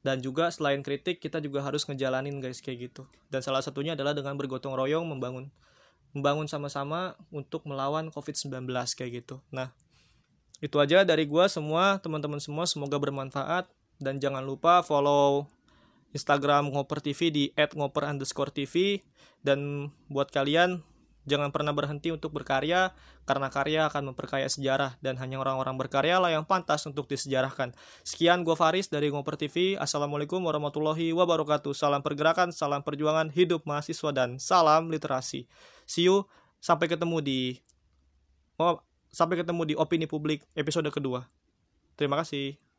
Dan 0.00 0.24
juga 0.24 0.48
selain 0.48 0.80
kritik 0.80 1.20
kita 1.20 1.44
juga 1.44 1.60
harus 1.60 1.84
ngejalanin 1.84 2.40
guys 2.40 2.64
kayak 2.64 2.92
gitu. 2.92 3.04
Dan 3.28 3.44
salah 3.44 3.60
satunya 3.60 3.92
adalah 3.92 4.16
dengan 4.16 4.36
bergotong 4.36 4.72
royong 4.72 5.04
membangun 5.04 5.52
membangun 6.10 6.48
sama-sama 6.50 7.14
untuk 7.30 7.68
melawan 7.68 8.08
COVID-19 8.08 8.66
kayak 8.96 9.24
gitu. 9.24 9.44
Nah 9.52 9.72
itu 10.60 10.76
aja 10.80 11.04
dari 11.04 11.24
gua 11.28 11.48
semua 11.52 12.00
teman-teman 12.00 12.40
semua. 12.40 12.64
Semoga 12.64 12.96
bermanfaat 12.96 13.68
dan 14.02 14.18
jangan 14.18 14.42
lupa 14.42 14.82
follow 14.82 15.46
Instagram 16.10 16.72
Ngoper 16.74 16.98
TV 17.04 17.30
di 17.30 17.44
@ngoper_tv 17.54 19.04
dan 19.46 19.92
buat 20.10 20.32
kalian 20.34 20.82
Jangan 21.28 21.52
pernah 21.52 21.76
berhenti 21.76 22.08
untuk 22.08 22.32
berkarya, 22.32 22.96
karena 23.28 23.52
karya 23.52 23.86
akan 23.92 24.12
memperkaya 24.12 24.48
sejarah, 24.48 24.96
dan 25.04 25.20
hanya 25.20 25.36
orang-orang 25.36 25.76
berkarya 25.76 26.16
lah 26.16 26.32
yang 26.32 26.48
pantas 26.48 26.88
untuk 26.88 27.04
disejarahkan. 27.12 27.76
Sekian, 28.00 28.40
gue 28.40 28.56
Faris 28.56 28.88
dari 28.88 29.12
Ngoper 29.12 29.36
TV. 29.36 29.76
Assalamualaikum 29.76 30.40
warahmatullahi 30.40 31.12
wabarakatuh. 31.12 31.76
Salam 31.76 32.00
pergerakan, 32.00 32.56
salam 32.56 32.80
perjuangan, 32.80 33.28
hidup 33.28 33.68
mahasiswa, 33.68 34.10
dan 34.16 34.40
salam 34.40 34.88
literasi. 34.88 35.44
See 35.84 36.08
you, 36.08 36.24
sampai 36.56 36.88
ketemu 36.88 37.20
di... 37.20 37.40
Oh, 38.56 38.80
sampai 39.12 39.44
ketemu 39.44 39.62
di 39.68 39.74
Opini 39.76 40.08
Publik 40.08 40.48
episode 40.56 40.88
kedua. 40.88 41.28
Terima 42.00 42.16
kasih. 42.16 42.69